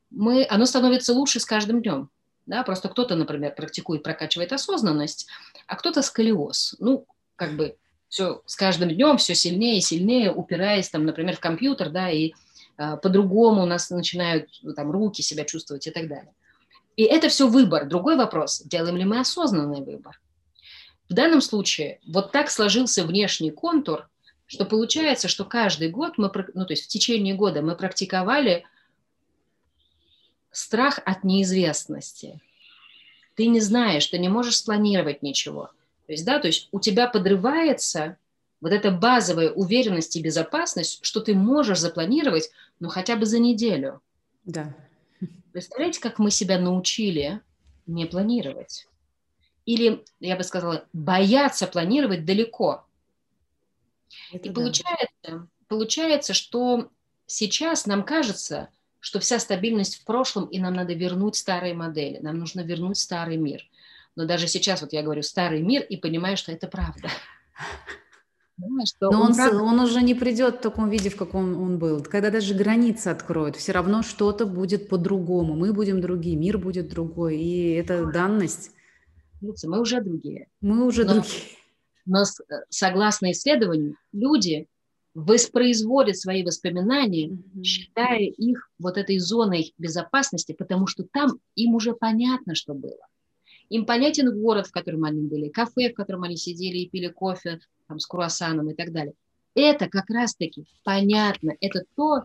мы, 0.10 0.48
оно 0.50 0.66
становится 0.66 1.14
лучше 1.14 1.40
с 1.40 1.46
каждым 1.46 1.82
днем. 1.82 2.10
Да? 2.46 2.64
Просто 2.64 2.90
кто-то, 2.90 3.16
например, 3.16 3.54
практикует, 3.54 4.04
прокачивает 4.04 4.54
осознанность, 4.54 5.28
а 5.68 5.76
кто-то 5.76 6.02
сколиоз. 6.02 6.76
Ну, 6.80 7.06
как 7.36 7.56
бы 7.56 7.76
все 8.08 8.42
с 8.46 8.56
каждым 8.56 8.90
днем 8.90 9.18
все 9.18 9.36
сильнее 9.36 9.80
и 9.80 9.82
сильнее, 9.82 10.32
упираясь, 10.32 10.90
там, 10.90 11.06
например, 11.06 11.36
в 11.36 11.40
компьютер, 11.40 11.90
да, 11.90 12.10
и 12.10 12.34
э, 12.78 12.98
по-другому 12.98 13.64
у 13.64 13.66
нас 13.66 13.90
начинают 13.90 14.50
там 14.76 14.92
руки 14.92 15.22
себя 15.22 15.44
чувствовать 15.44 15.88
и 15.88 15.92
так 15.92 16.08
далее. 16.08 16.34
И 16.96 17.04
это 17.04 17.30
все 17.30 17.48
выбор. 17.48 17.88
Другой 17.88 18.16
вопрос, 18.16 18.62
делаем 18.64 18.98
ли 18.98 19.06
мы 19.06 19.20
осознанный 19.20 19.82
выбор. 19.82 20.20
В 21.10 21.14
данном 21.14 21.42
случае 21.42 22.00
вот 22.08 22.32
так 22.32 22.50
сложился 22.50 23.04
внешний 23.04 23.52
контур, 23.52 24.10
что 24.48 24.66
получается, 24.66 25.28
что 25.28 25.46
каждый 25.46 25.90
год 25.90 26.18
мы, 26.18 26.32
ну 26.54 26.66
то 26.66 26.74
есть 26.74 26.86
в 26.86 26.88
течение 26.88 27.36
года 27.36 27.62
мы 27.62 27.76
практиковали 27.76 28.66
страх 30.52 31.00
от 31.06 31.24
неизвестности. 31.24 32.42
Ты 33.36 33.48
не 33.48 33.60
знаешь, 33.60 34.08
ты 34.08 34.18
не 34.18 34.30
можешь 34.30 34.58
спланировать 34.58 35.22
ничего. 35.22 35.72
То 36.06 36.14
есть, 36.14 36.26
да, 36.26 36.40
то 36.40 36.48
есть 36.48 36.70
у 36.72 36.80
тебя 36.80 37.08
подрывается 37.08 38.18
вот 38.62 38.72
эта 38.72 38.92
базовая 38.92 39.52
уверенность 39.52 40.16
и 40.16 40.22
безопасность, 40.22 41.00
что 41.04 41.20
ты 41.20 41.34
можешь 41.36 41.80
запланировать, 41.80 42.52
ну, 42.80 42.90
хотя 42.90 43.16
бы 43.16 43.26
за 43.26 43.40
неделю. 43.40 44.02
Да. 44.46 44.76
Представляете, 45.56 46.02
как 46.02 46.20
мы 46.20 46.32
себя 46.32 46.60
научили 46.60 47.40
не 47.86 48.06
планировать? 48.06 48.90
Или, 49.64 50.04
я 50.20 50.36
бы 50.36 50.44
сказала, 50.44 50.84
бояться 50.92 51.66
планировать 51.66 52.26
далеко. 52.26 52.86
Это 54.34 54.50
И 54.50 54.52
да. 54.52 54.54
получается, 54.54 55.48
получается, 55.70 56.34
что 56.34 56.90
сейчас 57.26 57.86
нам 57.86 58.04
кажется, 58.04 58.68
что 59.00 59.22
вся 59.22 59.40
стабильность 59.40 60.02
в 60.02 60.04
прошлом, 60.04 60.44
и 60.48 60.60
нам 60.60 60.74
надо 60.74 60.94
вернуть 60.94 61.38
старые 61.38 61.74
модели, 61.74 62.18
нам 62.18 62.38
нужно 62.38 62.60
вернуть 62.60 62.98
старый 62.98 63.38
мир. 63.38 63.66
Но 64.18 64.26
даже 64.26 64.50
сейчас 64.50 64.82
вот 64.82 64.92
я 64.92 65.04
говорю 65.04 65.22
старый 65.22 65.62
мир 65.62 65.84
и 65.84 65.96
понимаю, 65.96 66.36
что 66.36 66.52
это 66.52 66.68
правда. 66.68 67.08
Что 68.86 69.12
Но 69.12 69.22
он, 69.22 69.40
он, 69.40 69.56
он 69.62 69.80
уже 69.82 70.02
не 70.02 70.16
придет 70.16 70.56
в 70.56 70.62
таком 70.62 70.90
виде, 70.90 71.10
в 71.10 71.18
каком 71.18 71.62
он 71.62 71.78
был. 71.78 72.02
Когда 72.04 72.32
даже 72.32 72.54
границы 72.54 73.10
откроют, 73.10 73.58
все 73.58 73.74
равно 73.74 74.02
что-то 74.02 74.46
будет 74.46 74.88
по-другому. 74.88 75.56
Мы 75.56 75.74
будем 75.74 76.00
другие, 76.00 76.38
мир 76.38 76.58
будет 76.58 76.88
другой. 76.88 77.38
И 77.38 77.72
это 77.74 78.06
данность. 78.06 78.72
Мы 79.42 79.82
уже 79.82 80.02
другие. 80.02 80.48
Мы 80.62 80.86
уже 80.86 81.04
но, 81.04 81.16
другие. 81.16 81.42
Но 82.06 82.24
согласно 82.70 83.32
исследованию, 83.32 83.98
люди 84.14 84.68
воспроизводят 85.16 86.18
свои 86.18 86.44
воспоминания, 86.44 87.30
mm-hmm. 87.30 87.64
считая 87.64 88.20
их 88.20 88.70
вот 88.80 88.98
этой 88.98 89.18
зоной 89.18 89.74
безопасности, 89.78 90.54
потому 90.54 90.88
что 90.88 91.04
там 91.04 91.40
им 91.56 91.76
уже 91.76 91.94
понятно, 91.94 92.54
что 92.54 92.74
было. 92.74 93.08
Им 93.70 93.86
понятен 93.86 94.40
город, 94.40 94.68
в 94.68 94.72
котором 94.72 95.04
они 95.06 95.22
были, 95.22 95.50
кафе, 95.50 95.92
в 95.92 95.96
котором 95.96 96.24
они 96.24 96.38
сидели 96.38 96.80
и 96.80 96.90
пили 96.90 97.08
кофе 97.08 97.60
там, 97.88 98.00
с 98.00 98.06
круассаном 98.06 98.70
и 98.70 98.74
так 98.74 98.92
далее. 98.92 99.14
Это 99.54 99.88
как 99.88 100.10
раз-таки 100.10 100.66
понятно. 100.84 101.56
Это 101.62 101.84
то, 101.96 102.24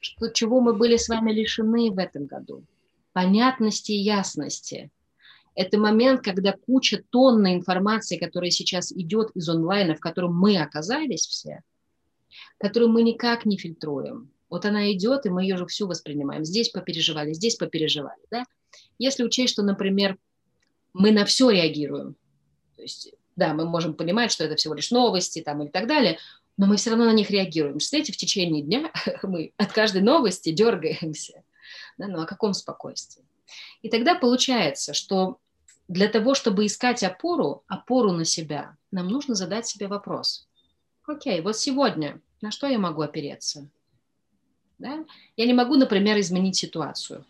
что, 0.00 0.28
чего 0.28 0.60
мы 0.60 0.74
были 0.74 0.96
с 0.96 1.08
вами 1.08 1.32
лишены 1.32 1.90
в 1.90 1.98
этом 1.98 2.26
году. 2.26 2.64
Понятности 3.12 3.92
и 3.92 4.00
ясности. 4.00 4.90
Это 5.54 5.78
момент, 5.78 6.22
когда 6.22 6.52
куча 6.52 7.02
тонны 7.10 7.54
информации, 7.54 8.16
которая 8.16 8.50
сейчас 8.50 8.90
идет 8.90 9.30
из 9.34 9.48
онлайна, 9.48 9.94
в 9.94 10.00
котором 10.00 10.34
мы 10.34 10.56
оказались 10.60 11.26
все, 11.26 11.62
которую 12.58 12.90
мы 12.90 13.02
никак 13.02 13.44
не 13.44 13.58
фильтруем. 13.58 14.30
Вот 14.48 14.64
она 14.64 14.92
идет, 14.92 15.24
и 15.26 15.30
мы 15.30 15.42
ее 15.42 15.56
же 15.56 15.66
всю 15.66 15.86
воспринимаем. 15.86 16.44
Здесь 16.44 16.70
попереживали, 16.70 17.32
здесь 17.32 17.56
попереживали. 17.56 18.20
Да? 18.30 18.44
Если 18.98 19.24
учесть, 19.24 19.52
что, 19.52 19.62
например, 19.62 20.18
мы 20.94 21.10
на 21.10 21.24
все 21.24 21.50
реагируем, 21.50 22.16
то 22.76 22.82
есть, 22.82 23.14
да, 23.42 23.54
мы 23.54 23.64
можем 23.64 23.94
понимать, 23.94 24.30
что 24.30 24.44
это 24.44 24.54
всего 24.54 24.72
лишь 24.72 24.92
новости 24.92 25.40
там, 25.40 25.64
и 25.64 25.68
так 25.68 25.88
далее, 25.88 26.18
но 26.56 26.66
мы 26.66 26.76
все 26.76 26.90
равно 26.90 27.06
на 27.06 27.12
них 27.12 27.28
реагируем. 27.28 27.74
Представляете, 27.74 28.12
в 28.12 28.16
течение 28.16 28.62
дня 28.62 28.92
мы 29.24 29.52
от 29.56 29.72
каждой 29.72 30.00
новости 30.00 30.52
дергаемся. 30.52 31.42
Да? 31.98 32.06
Ну 32.06 32.22
о 32.22 32.26
каком 32.26 32.54
спокойствии? 32.54 33.24
И 33.82 33.88
тогда 33.88 34.14
получается, 34.14 34.94
что 34.94 35.38
для 35.88 36.06
того, 36.06 36.34
чтобы 36.34 36.66
искать 36.66 37.02
опору, 37.02 37.64
опору 37.66 38.12
на 38.12 38.24
себя, 38.24 38.76
нам 38.92 39.08
нужно 39.08 39.34
задать 39.34 39.66
себе 39.66 39.88
вопрос. 39.88 40.48
Окей, 41.08 41.40
вот 41.40 41.58
сегодня 41.58 42.20
на 42.42 42.52
что 42.52 42.68
я 42.68 42.78
могу 42.78 43.02
опереться? 43.02 43.68
Да? 44.78 45.04
Я 45.36 45.46
не 45.46 45.52
могу, 45.52 45.74
например, 45.74 46.16
изменить 46.20 46.54
ситуацию. 46.54 47.24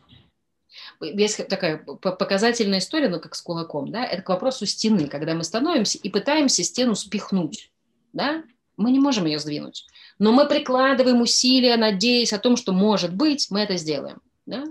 Есть 1.00 1.46
такая 1.48 1.78
показательная 1.78 2.78
история, 2.78 3.09
ну, 3.09 3.20
как 3.20 3.35
с 3.35 3.42
кулаком, 3.42 3.90
да, 3.90 4.05
это 4.05 4.22
к 4.22 4.28
вопросу 4.28 4.66
стены, 4.66 5.09
когда 5.09 5.35
мы 5.35 5.44
становимся 5.44 5.98
и 5.98 6.09
пытаемся 6.09 6.62
стену 6.62 6.94
спихнуть, 6.94 7.70
да, 8.12 8.44
мы 8.76 8.90
не 8.90 8.98
можем 8.98 9.26
ее 9.26 9.38
сдвинуть, 9.38 9.87
но 10.18 10.33
мы 10.33 10.46
прикладываем 10.46 11.20
усилия, 11.20 11.76
надеясь 11.76 12.33
о 12.33 12.38
том, 12.38 12.57
что, 12.57 12.72
может 12.72 13.14
быть, 13.14 13.48
мы 13.50 13.61
это 13.61 13.76
сделаем, 13.76 14.20
да, 14.46 14.64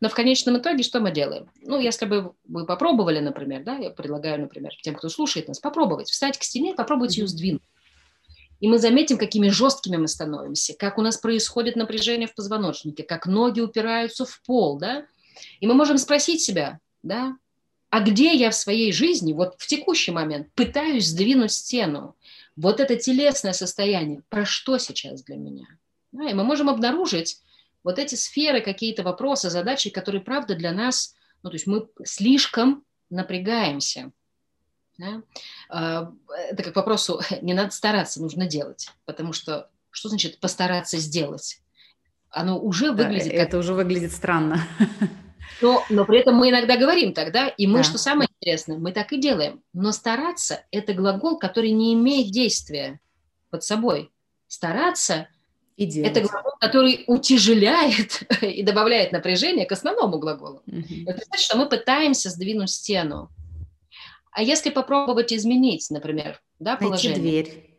но 0.00 0.08
в 0.08 0.14
конечном 0.14 0.58
итоге 0.58 0.82
что 0.82 0.98
мы 0.98 1.12
делаем? 1.12 1.48
Ну, 1.60 1.78
если 1.78 2.06
бы 2.06 2.32
вы 2.44 2.66
попробовали, 2.66 3.20
например, 3.20 3.62
да, 3.62 3.76
я 3.76 3.90
предлагаю, 3.90 4.40
например, 4.40 4.72
тем, 4.82 4.96
кто 4.96 5.08
слушает 5.08 5.46
нас, 5.46 5.60
попробовать, 5.60 6.10
встать 6.10 6.36
к 6.38 6.42
стене 6.42 6.72
и 6.72 6.74
попробовать 6.74 7.16
ее 7.16 7.28
сдвинуть. 7.28 7.62
И 8.58 8.68
мы 8.68 8.78
заметим, 8.78 9.18
какими 9.18 9.48
жесткими 9.48 9.96
мы 9.96 10.08
становимся, 10.08 10.74
как 10.76 10.98
у 10.98 11.02
нас 11.02 11.16
происходит 11.16 11.74
напряжение 11.74 12.28
в 12.28 12.34
позвоночнике, 12.34 13.02
как 13.02 13.26
ноги 13.26 13.60
упираются 13.60 14.24
в 14.24 14.40
пол, 14.42 14.78
да? 14.78 15.04
И 15.60 15.66
мы 15.66 15.74
можем 15.74 15.98
спросить 15.98 16.42
себя, 16.42 16.80
да, 17.02 17.36
а 17.90 18.00
где 18.00 18.34
я 18.34 18.50
в 18.50 18.54
своей 18.54 18.92
жизни, 18.92 19.32
вот 19.32 19.54
в 19.58 19.66
текущий 19.66 20.12
момент, 20.12 20.48
пытаюсь 20.54 21.08
сдвинуть 21.08 21.52
стену? 21.52 22.16
Вот 22.56 22.80
это 22.80 22.96
телесное 22.96 23.52
состояние, 23.52 24.22
про 24.28 24.44
что 24.44 24.78
сейчас 24.78 25.22
для 25.22 25.36
меня? 25.36 25.66
Да, 26.12 26.30
и 26.30 26.34
мы 26.34 26.44
можем 26.44 26.68
обнаружить 26.68 27.40
вот 27.84 27.98
эти 27.98 28.14
сферы, 28.14 28.60
какие-то 28.60 29.02
вопросы, 29.02 29.50
задачи, 29.50 29.90
которые, 29.90 30.22
правда, 30.22 30.54
для 30.54 30.72
нас, 30.72 31.14
ну, 31.42 31.50
то 31.50 31.56
есть 31.56 31.66
мы 31.66 31.88
слишком 32.04 32.84
напрягаемся. 33.10 34.12
Да? 34.98 35.22
А, 35.68 36.12
это 36.50 36.62
как 36.62 36.76
вопросу, 36.76 37.20
не 37.42 37.54
надо 37.54 37.70
стараться, 37.70 38.20
нужно 38.20 38.46
делать. 38.46 38.88
Потому 39.04 39.32
что 39.32 39.70
что 39.90 40.08
значит 40.08 40.40
постараться 40.40 40.96
сделать? 40.98 41.60
Оно 42.32 42.58
уже 42.58 42.92
выглядит... 42.92 43.32
Да, 43.32 43.38
это 43.38 43.58
уже 43.58 43.74
выглядит 43.74 44.12
странно. 44.12 44.60
Но, 45.60 45.84
но 45.90 46.04
при 46.04 46.18
этом 46.18 46.34
мы 46.34 46.50
иногда 46.50 46.76
говорим 46.76 47.12
тогда, 47.12 47.46
и 47.46 47.68
мы, 47.68 47.78
да. 47.78 47.82
что 47.84 47.96
самое 47.96 48.28
интересное, 48.40 48.78
мы 48.78 48.90
так 48.90 49.12
и 49.12 49.20
делаем. 49.20 49.62
Но 49.72 49.92
стараться– 49.92 50.64
это 50.72 50.92
глагол, 50.92 51.38
который 51.38 51.70
не 51.70 51.94
имеет 51.94 52.32
действия 52.32 52.98
под 53.48 53.62
собой. 53.62 54.10
Стараться– 54.48 55.28
это 55.76 56.20
глагол, 56.20 56.54
который 56.58 57.04
утяжеляет 57.06 58.24
и 58.42 58.64
добавляет 58.64 59.12
напряжение 59.12 59.64
к 59.64 59.70
основному 59.70 60.18
глаголу. 60.18 60.62
Угу. 60.66 61.06
Это 61.06 61.24
значит, 61.26 61.44
что 61.44 61.56
мы 61.56 61.68
пытаемся 61.68 62.30
сдвинуть 62.30 62.70
стену. 62.70 63.30
А 64.32 64.42
если 64.42 64.70
попробовать 64.70 65.32
изменить, 65.32 65.88
например, 65.90 66.40
да, 66.58 66.76
положение? 66.76 67.20
Найти 67.20 67.30
дверь. 67.30 67.78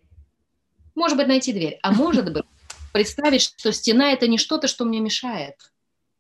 Может 0.96 1.18
быть, 1.18 1.28
найти 1.28 1.52
дверь. 1.52 1.80
А 1.82 1.92
может 1.92 2.32
быть, 2.32 2.46
представить, 2.94 3.42
что 3.42 3.74
стена– 3.74 4.12
это 4.14 4.28
не 4.28 4.38
что-то, 4.38 4.68
что 4.68 4.86
мне 4.86 5.02
мешает, 5.02 5.56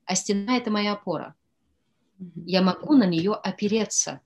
а 0.05 0.15
стена– 0.15 0.57
это 0.57 0.69
моя 0.69 0.93
опора. 0.93 1.35
Я 2.45 2.61
могу 2.61 2.95
на 2.95 3.05
нее 3.05 3.33
опереться. 3.33 4.19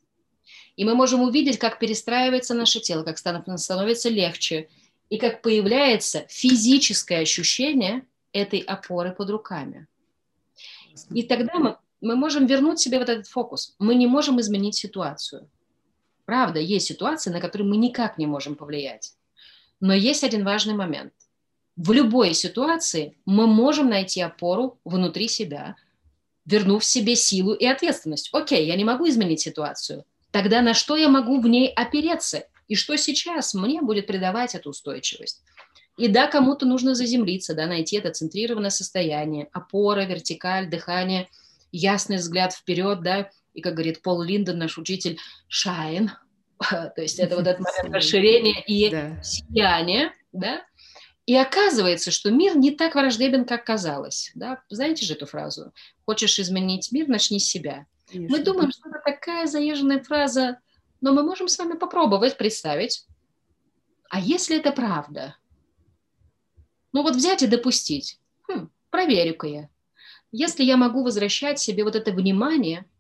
И 0.76 0.86
мы 0.86 0.96
можем 0.96 1.22
увидеть, 1.22 1.60
как 1.60 1.80
перестраивается 1.80 2.54
наше 2.54 2.80
тело, 2.80 3.04
как 3.04 3.18
становится 3.18 4.10
легче, 4.10 4.70
и 5.10 5.18
как 5.18 5.42
появляется 5.42 6.26
физическое 6.30 7.20
ощущение 7.20 8.06
этой 8.32 8.60
опоры 8.60 9.14
под 9.14 9.30
руками. 9.30 9.88
И 11.12 11.24
тогда 11.24 11.56
мы, 11.56 11.78
мы 12.02 12.16
можем 12.16 12.46
вернуть 12.46 12.80
себе 12.80 13.00
вот 13.00 13.10
этот 13.10 13.28
фокус. 13.28 13.76
Мы 13.80 13.96
не 13.96 14.08
можем 14.08 14.40
изменить 14.40 14.76
ситуацию. 14.76 15.50
Правда, 16.26 16.60
есть 16.60 16.88
ситуации, 16.88 17.30
на 17.30 17.40
которые 17.40 17.68
мы 17.68 17.78
никак 17.78 18.18
не 18.18 18.26
можем 18.26 18.56
повлиять. 18.56 19.14
Но 19.80 19.94
есть 19.94 20.24
один 20.24 20.44
важный 20.44 20.74
момент. 20.74 21.14
В 21.78 21.92
любой 21.92 22.34
ситуации 22.34 23.16
мы 23.26 23.46
можем 23.46 23.88
найти 23.88 24.20
опору 24.20 24.80
внутри 24.84 25.28
себя, 25.28 25.76
вернув 26.46 26.84
себе 26.84 27.16
силу 27.16 27.54
и 27.54 27.68
ответственность. 27.68 28.30
Окей, 28.34 28.66
я 28.66 28.76
не 28.76 28.84
могу 28.84 29.08
изменить 29.08 29.42
ситуацию. 29.42 30.04
Тогда 30.32 30.62
на 30.62 30.74
что 30.74 30.98
я 30.98 31.08
могу 31.08 31.40
в 31.40 31.48
ней 31.48 31.70
опереться? 31.70 32.48
И 32.68 32.76
что 32.76 32.98
сейчас 32.98 33.54
мне 33.54 33.82
будет 33.82 34.08
придавать 34.08 34.56
эту 34.56 34.72
устойчивость? 34.72 35.44
И 35.98 36.08
да, 36.08 36.28
кому-то 36.28 36.66
нужно 36.66 36.96
заземлиться, 36.96 37.54
да, 37.54 37.68
найти 37.68 37.98
это 37.98 38.12
центрированное 38.12 38.70
состояние, 38.72 39.48
опора, 39.52 40.06
вертикаль, 40.06 40.70
дыхание, 40.70 41.28
ясный 41.72 42.18
взгляд 42.18 42.54
вперед, 42.54 43.02
да, 43.02 43.30
и, 43.54 43.62
как 43.62 43.74
говорит 43.74 44.02
Пол 44.02 44.22
Линдон, 44.22 44.60
наш 44.60 44.78
учитель, 44.78 45.18
shine, 45.50 46.10
то 46.60 47.02
есть 47.02 47.20
это 47.20 47.36
вот 47.36 47.48
этот 47.48 47.62
момент 47.62 47.96
расширения 47.96 48.64
и 48.66 48.90
да. 48.90 49.22
сияния, 49.24 50.14
да, 50.32 50.62
и 51.28 51.36
оказывается, 51.36 52.10
что 52.10 52.32
мир 52.32 52.58
не 52.58 52.72
так 52.72 52.96
враждебен, 52.96 53.46
как 53.46 53.66
казалось. 53.66 54.32
Да? 54.34 54.64
Знаете 54.70 55.06
же 55.06 55.14
эту 55.14 55.26
фразу? 55.26 55.74
Хочешь 56.06 56.40
изменить 56.40 56.92
мир, 56.92 57.08
начни 57.08 57.40
с 57.40 57.46
себя. 57.46 57.86
Конечно. 58.10 58.36
Мы 58.36 58.44
думаем, 58.44 58.72
что 58.72 58.90
это 58.90 59.02
такая 59.06 59.46
заезженная 59.46 60.02
фраза, 60.02 60.60
но 61.02 61.14
мы 61.14 61.24
можем 61.24 61.50
с 61.50 61.60
вами 61.60 61.78
попробовать 61.78 62.38
представить, 62.38 63.06
а 64.10 64.22
если 64.22 64.58
это 64.58 64.72
правда? 64.72 65.36
Ну 66.94 67.04
вот 67.04 67.16
взять 67.16 67.44
и 67.44 67.48
допустить. 67.48 68.20
Хм, 68.48 68.70
проверю-ка 68.90 69.48
я. 69.48 69.70
Если 70.32 70.64
я 70.64 70.78
могу 70.78 71.04
возвращать 71.04 71.60
себе 71.60 71.84
вот 71.84 71.96
это 71.96 72.12
внимание– 72.12 72.86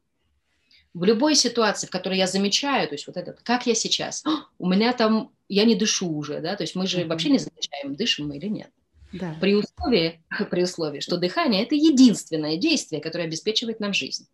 в 0.94 1.04
любой 1.04 1.36
ситуации, 1.36 1.88
в 1.88 1.90
которой 1.90 2.18
я 2.18 2.28
замечаю, 2.28 2.88
то 2.88 2.96
есть 2.96 3.08
вот 3.08 3.18
этот, 3.18 3.42
как 3.42 3.68
я 3.68 3.76
сейчас, 3.76 4.24
у 4.58 4.68
меня 4.68 4.94
там, 4.94 5.32
я 5.48 5.66
не 5.66 5.76
дышу 5.76 6.10
уже, 6.10 6.40
да, 6.42 6.56
то 6.56 6.64
есть 6.64 6.76
мы 6.76 6.88
же 6.88 7.06
вообще 7.06 7.30
не 7.30 7.40
замечаем, 7.40 7.96
дышим 7.96 8.28
мы 8.28 8.38
или 8.38 8.48
нет. 8.48 8.70
Да. 9.14 9.36
При, 9.40 9.56
условии, 9.56 10.22
при 10.50 10.64
условии, 10.64 11.00
что 11.00 11.18
дыхание– 11.18 11.64
это 11.66 11.76
единственное 11.76 12.58
действие, 12.58 13.02
которое 13.02 13.26
обеспечивает 13.26 13.80
нам 13.80 13.94
жизнь. 13.94 14.28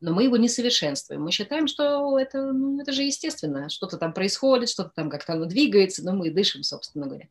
Но 0.00 0.14
мы 0.14 0.24
его 0.24 0.38
не 0.38 0.48
совершенствуем. 0.48 1.22
Мы 1.22 1.30
считаем, 1.30 1.66
что 1.66 2.18
это, 2.18 2.52
ну, 2.52 2.80
это 2.80 2.90
же 2.90 3.02
естественно. 3.02 3.68
Что-то 3.68 3.98
там 3.98 4.14
происходит, 4.14 4.70
что-то 4.70 4.92
там 4.94 5.10
как-то 5.10 5.34
оно 5.34 5.44
двигается, 5.44 6.02
но 6.02 6.12
мы 6.12 6.30
дышим, 6.30 6.62
собственно 6.62 7.06
говоря. 7.06 7.28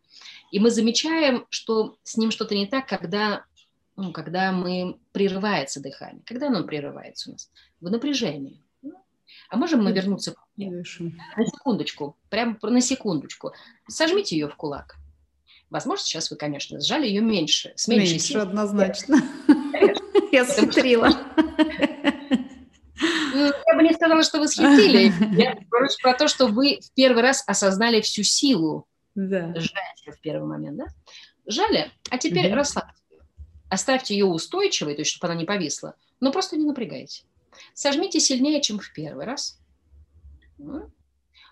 И 0.51 0.59
мы 0.59 0.69
замечаем, 0.69 1.47
что 1.49 1.97
с 2.03 2.15
ним 2.15 2.29
что-то 2.29 2.53
не 2.53 2.67
так, 2.67 2.87
когда 2.87 3.45
ну, 3.99 4.13
когда 4.13 4.51
мы 4.51 4.97
прерывается 5.11 5.81
дыхание. 5.81 6.21
Когда 6.25 6.47
оно 6.47 6.63
прерывается 6.63 7.29
у 7.29 7.33
нас? 7.33 7.49
В 7.81 7.89
напряжении. 7.89 8.63
А 9.49 9.57
можем 9.57 9.83
мы 9.83 9.91
вернуться 9.91 10.35
на 10.55 10.83
секундочку, 10.83 12.15
прямо 12.29 12.57
на 12.61 12.81
секундочку. 12.81 13.53
Сожмите 13.87 14.37
ее 14.37 14.47
в 14.47 14.55
кулак. 14.55 14.95
Возможно, 15.69 16.03
сейчас 16.03 16.31
вы, 16.31 16.37
конечно, 16.37 16.79
сжали 16.79 17.07
ее 17.07 17.21
меньше, 17.21 17.73
с 17.75 17.87
меньшей 17.87 18.13
меньше, 18.13 18.27
силой. 18.27 18.43
однозначно. 18.43 19.17
Я 20.31 20.45
схитрила. 20.45 21.09
Ну, 23.33 23.45
я 23.45 23.75
бы 23.75 23.83
не 23.83 23.93
сказала, 23.93 24.23
что 24.23 24.39
вы 24.39 24.47
схитрили. 24.47 25.13
Я 25.39 25.55
говорю 25.69 25.89
про 26.01 26.13
то, 26.13 26.27
что 26.27 26.47
вы 26.47 26.79
в 26.81 26.91
первый 26.93 27.21
раз 27.21 27.43
осознали 27.47 28.01
всю 28.01 28.23
силу 28.23 28.87
да. 29.15 29.53
сжатия 29.55 30.11
в 30.11 30.19
первый 30.21 30.47
момент. 30.47 30.77
Да? 30.77 30.85
Жали, 31.45 31.91
а 32.09 32.17
теперь 32.17 32.47
угу. 32.47 32.55
расслабьте. 32.55 32.99
Оставьте 33.69 34.15
ее 34.15 34.25
устойчивой, 34.25 34.95
то 34.95 35.01
есть 35.01 35.11
чтобы 35.11 35.31
она 35.31 35.39
не 35.39 35.45
повисла, 35.45 35.95
но 36.19 36.31
просто 36.31 36.57
не 36.57 36.65
напрягайте. 36.65 37.23
Сожмите 37.73 38.19
сильнее, 38.19 38.61
чем 38.61 38.79
в 38.79 38.91
первый 38.93 39.25
раз. 39.25 39.59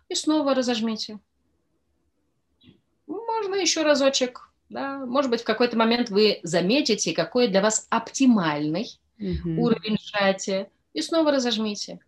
И 0.09 0.15
снова 0.15 0.55
разожмите. 0.55 1.19
Можно 3.05 3.55
еще 3.55 3.83
разочек. 3.83 4.49
Да? 4.69 5.05
Может 5.05 5.31
быть, 5.31 5.41
в 5.41 5.45
какой-то 5.45 5.77
момент 5.77 6.09
вы 6.09 6.39
заметите, 6.43 7.13
какой 7.13 7.47
для 7.47 7.61
вас 7.61 7.87
оптимальный 7.89 8.99
угу. 9.19 9.61
уровень 9.63 9.97
сжатия. 9.99 10.69
И 10.93 11.01
снова 11.01 11.31
разожмите. 11.31 11.99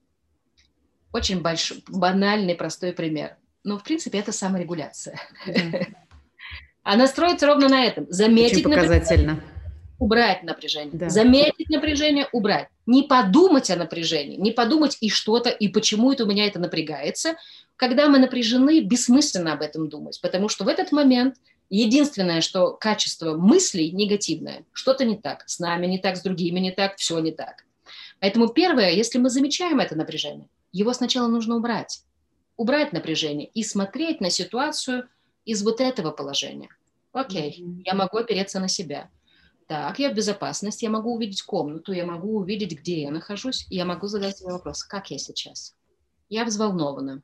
Очень 1.14 1.42
большой, 1.42 1.84
банальный, 1.88 2.56
простой 2.56 2.94
пример. 2.94 3.38
Но, 3.64 3.78
в 3.78 3.84
принципе, 3.84 4.20
это 4.20 4.32
саморегуляция. 4.32 5.20
Да. 5.46 5.54
Она 6.84 7.08
строится 7.08 7.46
ровно 7.46 7.70
на 7.70 7.86
этом. 7.86 8.08
Заметить, 8.10 8.66
Очень 8.66 8.76
показательно. 8.76 9.34
Например, 9.34 9.59
убрать 10.00 10.44
напряжение. 10.44 10.92
Да. 10.94 11.10
Заметить 11.10 11.70
напряжение, 11.70 12.28
убрать. 12.32 12.70
Не 12.86 13.04
подумать 13.04 13.70
о 13.70 13.76
напряжении, 13.76 14.38
не 14.38 14.52
подумать 14.52 14.98
и 15.02 15.10
что-то, 15.10 15.50
и 15.50 15.68
почему 15.68 16.12
это 16.12 16.24
у 16.24 16.28
меня 16.28 16.48
это 16.48 16.60
напрягается. 16.60 17.36
Когда 17.76 18.08
мы 18.10 18.18
напряжены, 18.18 18.82
бессмысленно 18.82 19.54
об 19.54 19.62
этом 19.62 19.90
думать, 19.90 20.20
потому 20.22 20.50
что 20.50 20.64
в 20.64 20.68
этот 20.68 20.92
момент 20.92 21.36
единственное, 21.70 22.42
что 22.42 22.72
качество 22.72 23.36
мыслей 23.36 23.92
негативное, 23.92 24.66
что-то 24.72 25.06
не 25.06 25.18
так, 25.18 25.44
с 25.48 25.60
нами 25.60 25.86
не 25.86 26.00
так, 26.00 26.18
с 26.18 26.22
другими 26.22 26.60
не 26.60 26.72
так, 26.72 26.98
все 26.98 27.20
не 27.20 27.32
так. 27.32 27.66
Поэтому 28.20 28.50
первое, 28.50 28.92
если 28.92 29.18
мы 29.20 29.30
замечаем 29.30 29.80
это 29.80 29.96
напряжение, 29.96 30.50
его 30.72 30.94
сначала 30.94 31.28
нужно 31.28 31.56
убрать. 31.56 32.04
Убрать 32.58 32.92
напряжение 32.92 33.48
и 33.48 33.64
смотреть 33.64 34.20
на 34.20 34.30
ситуацию 34.30 35.08
из 35.46 35.64
вот 35.64 35.80
этого 35.80 36.12
положения. 36.12 36.70
Окей, 37.14 37.62
mm-hmm. 37.62 37.82
я 37.86 37.94
могу 37.94 38.18
опереться 38.18 38.60
на 38.60 38.68
себя. 38.68 39.10
Так, 39.70 40.00
я 40.00 40.10
в 40.10 40.16
безопасности, 40.16 40.86
я 40.86 40.90
могу 40.90 41.14
увидеть 41.14 41.44
комнату, 41.44 41.94
я 41.94 42.04
могу 42.04 42.40
увидеть, 42.40 42.72
где 42.80 43.04
я 43.04 43.12
нахожусь, 43.12 43.68
и 43.70 43.76
я 43.76 43.86
могу 43.86 44.08
задать 44.08 44.40
себе 44.40 44.52
вопрос, 44.52 44.84
как 44.84 45.12
я 45.12 45.20
сейчас? 45.20 45.76
Я 46.28 46.44
взволнована, 46.44 47.22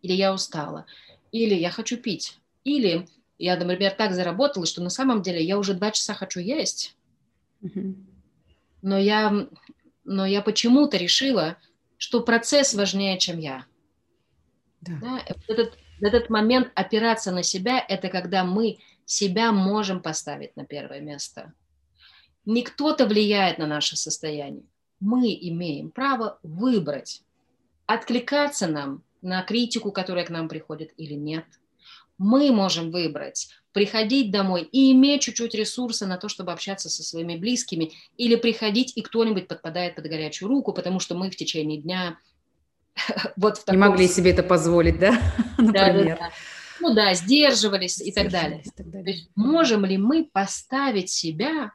или 0.00 0.12
я 0.12 0.32
устала, 0.32 0.86
или 1.32 1.52
я 1.52 1.72
хочу 1.72 1.96
пить, 1.96 2.38
или 2.62 3.08
я, 3.38 3.56
например, 3.56 3.90
так 3.90 4.14
заработала, 4.14 4.66
что 4.66 4.84
на 4.84 4.88
самом 4.88 5.20
деле 5.20 5.42
я 5.42 5.58
уже 5.58 5.74
два 5.74 5.90
часа 5.90 6.14
хочу 6.14 6.38
есть, 6.38 6.96
но 8.80 8.96
я, 8.96 9.48
но 10.04 10.26
я 10.26 10.42
почему-то 10.42 10.96
решила, 10.96 11.56
что 11.96 12.20
процесс 12.20 12.72
важнее, 12.74 13.18
чем 13.18 13.40
я. 13.40 13.66
Да. 14.80 14.92
Да? 15.02 15.20
Этот, 15.48 15.76
этот 16.00 16.30
момент 16.30 16.70
опираться 16.76 17.32
на 17.32 17.42
себя– 17.42 17.84
это 17.88 18.10
когда 18.10 18.44
мы 18.44 18.78
себя 19.06 19.50
можем 19.50 20.00
поставить 20.00 20.54
на 20.54 20.64
первое 20.64 21.00
место. 21.00 21.52
Не 22.44 22.62
кто-то 22.62 23.06
влияет 23.06 23.58
на 23.58 23.66
наше 23.66 23.96
состояние. 23.96 24.64
Мы 25.00 25.36
имеем 25.40 25.90
право 25.90 26.38
выбрать, 26.42 27.22
откликаться 27.86 28.66
нам 28.66 29.02
на 29.22 29.42
критику, 29.42 29.92
которая 29.92 30.24
к 30.24 30.30
нам 30.30 30.48
приходит 30.48 30.92
или 30.96 31.14
нет. 31.14 31.44
Мы 32.16 32.52
можем 32.52 32.90
выбрать, 32.90 33.48
приходить 33.72 34.30
домой 34.30 34.62
и 34.62 34.92
иметь 34.92 35.22
чуть-чуть 35.22 35.54
ресурса 35.54 36.06
на 36.06 36.16
то, 36.16 36.28
чтобы 36.28 36.52
общаться 36.52 36.88
со 36.88 37.02
своими 37.02 37.36
близкими, 37.36 37.92
или 38.16 38.36
приходить, 38.36 38.96
и 38.96 39.02
кто-нибудь 39.02 39.48
подпадает 39.48 39.96
под 39.96 40.06
горячую 40.06 40.48
руку, 40.48 40.72
потому 40.72 41.00
что 41.00 41.14
мы 41.16 41.30
в 41.30 41.36
течение 41.36 41.80
дня 41.80 42.18
вот 43.36 43.58
в 43.58 43.64
таком... 43.64 43.80
Не 43.80 43.88
могли 43.88 44.06
себе 44.06 44.30
это 44.30 44.42
позволить, 44.42 44.98
да? 44.98 45.18
Например. 45.58 45.74
Да, 45.74 45.92
да, 45.92 46.28
да 46.28 46.32
ну 46.80 46.94
да, 46.94 47.14
сдерживались 47.14 48.00
и 48.00 48.12
так 48.12 48.30
далее. 48.30 48.62
И 48.62 48.70
так 48.70 48.90
далее. 48.90 49.04
То 49.04 49.10
есть 49.10 49.30
можем 49.34 49.84
ли 49.84 49.96
мы 49.96 50.28
поставить 50.30 51.10
себя 51.10 51.72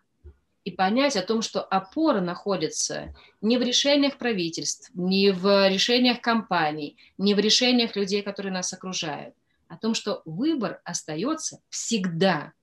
и 0.70 0.72
понять 0.72 1.16
о 1.16 1.24
том, 1.24 1.42
что 1.42 1.62
опора 1.64 2.22
находится 2.22 3.16
не 3.42 3.58
в 3.58 3.64
решениях 3.64 4.18
правительств, 4.18 4.92
не 4.94 5.32
в 5.32 5.68
решениях 5.68 6.22
компаний, 6.22 6.96
не 7.18 7.34
в 7.34 7.40
решениях 7.40 7.96
людей, 7.96 8.22
которые 8.22 8.54
нас 8.54 8.72
окружают, 8.72 9.34
о 9.68 9.78
том, 9.78 9.96
что 9.96 10.22
выбор 10.26 10.80
остается 10.84 11.60
всегда 11.70 12.54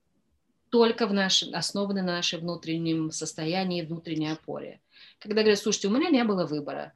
только 0.69 1.05
в 1.05 1.13
нашем, 1.13 1.53
основанный 1.53 2.01
на 2.01 2.13
нашем 2.13 2.41
внутреннем 2.41 3.11
состоянии, 3.11 3.81
внутренней 3.81 4.31
опоре. 4.31 4.79
Когда 5.19 5.41
говорят, 5.41 5.59
слушайте, 5.59 5.89
у 5.89 5.91
меня 5.91 6.09
не 6.09 6.23
было 6.23 6.45
выбора, 6.45 6.93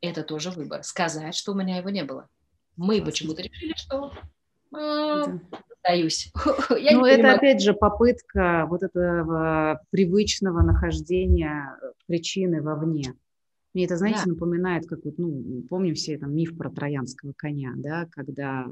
это 0.00 0.22
тоже 0.22 0.50
выбор. 0.50 0.84
Сказать, 0.84 1.34
что 1.34 1.50
у 1.50 1.56
меня 1.56 1.78
его 1.78 1.90
не 1.90 2.04
было. 2.04 2.28
Мы 2.76 3.02
почему-то 3.02 3.42
решили, 3.42 3.74
что 3.76 4.12
Сдаюсь. 5.84 6.32
Ну, 6.92 7.04
это 7.04 7.32
опять 7.32 7.62
же 7.62 7.74
попытка 7.74 8.66
вот 8.68 8.82
этого 8.82 9.80
привычного 9.90 10.62
нахождения 10.62 11.76
причины 12.06 12.62
вовне. 12.62 13.14
Мне 13.74 13.86
это, 13.86 13.96
знаете, 13.96 14.22
да. 14.26 14.32
напоминает, 14.32 14.86
как 14.86 15.04
вот, 15.04 15.14
ну, 15.18 15.62
помним 15.68 15.94
все 15.94 16.18
там 16.18 16.34
миф 16.34 16.56
про 16.56 16.70
троянского 16.70 17.32
коня, 17.34 17.72
да, 17.76 18.06
когда 18.10 18.66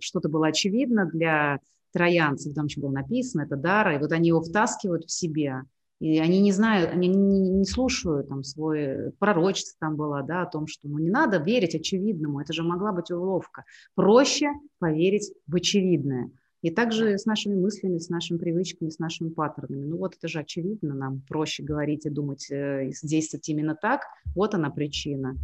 что-то 0.00 0.28
было 0.28 0.48
очевидно 0.48 1.06
для 1.06 1.58
троянцев, 1.92 2.54
там 2.54 2.66
еще 2.66 2.80
было 2.80 2.90
написано, 2.90 3.42
это 3.42 3.56
дара, 3.56 3.94
и 3.94 3.98
вот 3.98 4.12
они 4.12 4.28
его 4.28 4.40
втаскивают 4.40 5.04
в 5.04 5.12
себе, 5.12 5.62
и 6.00 6.18
они 6.18 6.40
не 6.40 6.52
знают, 6.52 6.92
они 6.92 7.08
не, 7.08 7.50
не 7.50 7.64
слушают 7.64 8.28
там 8.28 8.44
свой 8.44 9.12
пророчество 9.18 9.76
там 9.80 9.96
было, 9.96 10.22
да, 10.22 10.42
о 10.42 10.46
том, 10.46 10.66
что 10.66 10.88
ну 10.88 10.98
не 10.98 11.10
надо 11.10 11.38
верить 11.38 11.74
очевидному, 11.74 12.40
это 12.40 12.52
же 12.52 12.62
могла 12.62 12.92
быть 12.92 13.10
уловка. 13.10 13.64
Проще 13.94 14.48
поверить 14.78 15.32
в 15.46 15.56
очевидное. 15.56 16.30
И 16.60 16.70
также 16.70 17.16
с 17.16 17.24
нашими 17.24 17.54
мыслями, 17.54 17.98
с 17.98 18.08
нашими 18.08 18.38
привычками, 18.38 18.90
с 18.90 18.98
нашими 18.98 19.28
паттернами. 19.28 19.86
Ну 19.86 19.96
вот 19.98 20.16
это 20.16 20.26
же 20.26 20.40
очевидно, 20.40 20.94
нам 20.94 21.20
проще 21.28 21.62
говорить 21.62 22.04
и 22.04 22.10
думать, 22.10 22.50
э, 22.50 22.90
действовать 23.02 23.48
именно 23.48 23.76
так. 23.76 24.02
Вот 24.34 24.54
она 24.54 24.70
причина. 24.70 25.36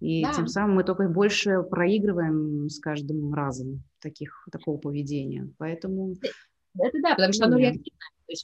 И 0.00 0.22
да. 0.22 0.32
тем 0.32 0.48
самым 0.48 0.76
мы 0.76 0.84
только 0.84 1.08
больше 1.08 1.62
проигрываем 1.62 2.68
с 2.68 2.80
каждым 2.80 3.34
разом 3.34 3.84
таких, 4.00 4.48
такого 4.50 4.78
поведения. 4.78 5.48
Поэтому... 5.58 6.16
Это 6.78 6.98
да, 7.02 7.10
потому 7.10 7.32
что 7.34 7.44
оно 7.44 7.58
реактивно 7.58 7.98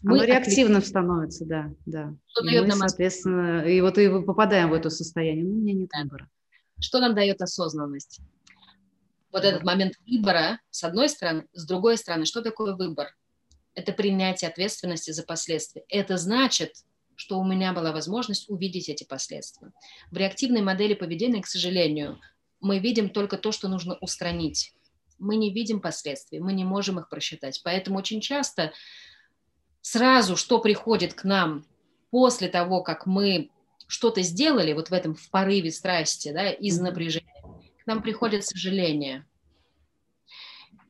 Оно 0.04 0.24
реактивно 0.24 0.80
становится, 0.82 1.46
да, 1.46 1.72
да. 1.86 2.14
Что 2.26 2.46
и 2.46 2.60
мы, 2.60 2.70
соответственно, 2.72 3.62
и 3.62 3.80
вот 3.80 3.96
и 3.96 4.08
попадаем 4.08 4.68
в 4.68 4.74
это 4.74 4.90
состояние. 4.90 5.44
Ну, 5.44 5.54
у 5.54 5.56
меня 5.56 5.72
нет 5.72 5.90
выбора. 5.98 6.28
Что 6.78 7.00
нам 7.00 7.14
дает 7.14 7.40
осознанность? 7.40 8.20
Вот 9.32 9.44
этот 9.44 9.62
момент 9.62 9.94
выбора, 10.06 10.60
с 10.70 10.84
одной 10.84 11.08
стороны, 11.08 11.46
с 11.52 11.66
другой 11.66 11.98
стороны, 11.98 12.24
что 12.24 12.42
такое 12.42 12.74
выбор? 12.74 13.14
Это 13.74 13.92
принятие 13.92 14.48
ответственности 14.48 15.10
за 15.10 15.22
последствия. 15.22 15.84
Это 15.88 16.16
значит, 16.16 16.72
что 17.14 17.38
у 17.38 17.44
меня 17.44 17.72
была 17.72 17.92
возможность 17.92 18.48
увидеть 18.48 18.88
эти 18.88 19.04
последствия. 19.04 19.72
В 20.10 20.16
реактивной 20.16 20.62
модели 20.62 20.94
поведения, 20.94 21.42
к 21.42 21.46
сожалению, 21.46 22.20
мы 22.60 22.78
видим 22.78 23.10
только 23.10 23.36
то, 23.36 23.52
что 23.52 23.68
нужно 23.68 23.96
устранить. 24.00 24.72
Мы 25.18 25.36
не 25.36 25.52
видим 25.52 25.80
последствий, 25.80 26.40
мы 26.40 26.52
не 26.52 26.64
можем 26.64 26.98
их 26.98 27.08
просчитать. 27.08 27.60
Поэтому 27.64 27.98
очень 27.98 28.20
часто 28.20 28.72
сразу, 29.80 30.36
что 30.36 30.58
приходит 30.60 31.14
к 31.14 31.24
нам 31.24 31.66
после 32.10 32.48
того, 32.48 32.82
как 32.82 33.06
мы 33.06 33.50
что-то 33.88 34.22
сделали, 34.22 34.72
вот 34.72 34.90
в 34.90 34.92
этом 34.92 35.14
в 35.14 35.30
порыве 35.30 35.72
страсти, 35.72 36.32
да, 36.32 36.50
из 36.50 36.78
напряжения, 36.78 37.37
нам 37.88 38.02
приходит 38.02 38.44
сожаление. 38.44 39.26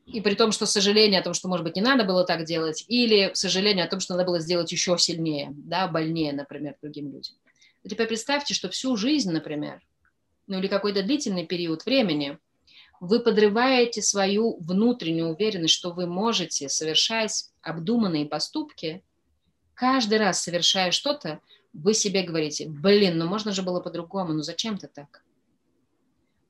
И 0.05 0.21
при 0.21 0.35
том, 0.35 0.51
что 0.51 0.65
сожаление 0.65 1.19
о 1.19 1.23
том, 1.23 1.33
что, 1.33 1.47
может 1.47 1.63
быть, 1.63 1.75
не 1.75 1.81
надо 1.81 2.03
было 2.03 2.23
так 2.23 2.45
делать, 2.45 2.85
или 2.87 3.31
сожаление 3.33 3.85
о 3.85 3.89
том, 3.89 3.99
что 3.99 4.13
надо 4.13 4.25
было 4.25 4.39
сделать 4.39 4.71
еще 4.71 4.97
сильнее, 4.97 5.49
да, 5.51 5.87
больнее, 5.87 6.33
например, 6.33 6.75
другим 6.81 7.11
людям. 7.11 7.35
А 7.83 7.89
теперь 7.89 8.07
представьте, 8.07 8.53
что 8.53 8.69
всю 8.69 8.95
жизнь, 8.95 9.31
например, 9.31 9.81
ну 10.47 10.59
или 10.59 10.67
какой-то 10.67 11.01
длительный 11.01 11.47
период 11.47 11.85
времени– 11.85 12.37
вы 12.99 13.21
подрываете 13.21 14.01
свою 14.01 14.57
внутреннюю 14.59 15.29
уверенность, 15.29 15.73
что 15.73 15.91
вы 15.91 16.05
можете 16.05 16.67
совершать 16.67 17.49
обдуманные 17.61 18.25
поступки. 18.25 19.03
Каждый 19.73 20.17
раз, 20.17 20.43
совершая 20.43 20.91
что-то, 20.91 21.39
вы 21.71 21.93
себе 21.93 22.23
говорите, 22.23 22.67
блин, 22.67 23.17
ну 23.17 23.27
можно 23.27 23.51
же 23.51 23.61
было 23.61 23.79
по-другому, 23.79 24.33
ну 24.33 24.41
зачем 24.41 24.77
ты 24.77 24.87
так? 24.87 25.23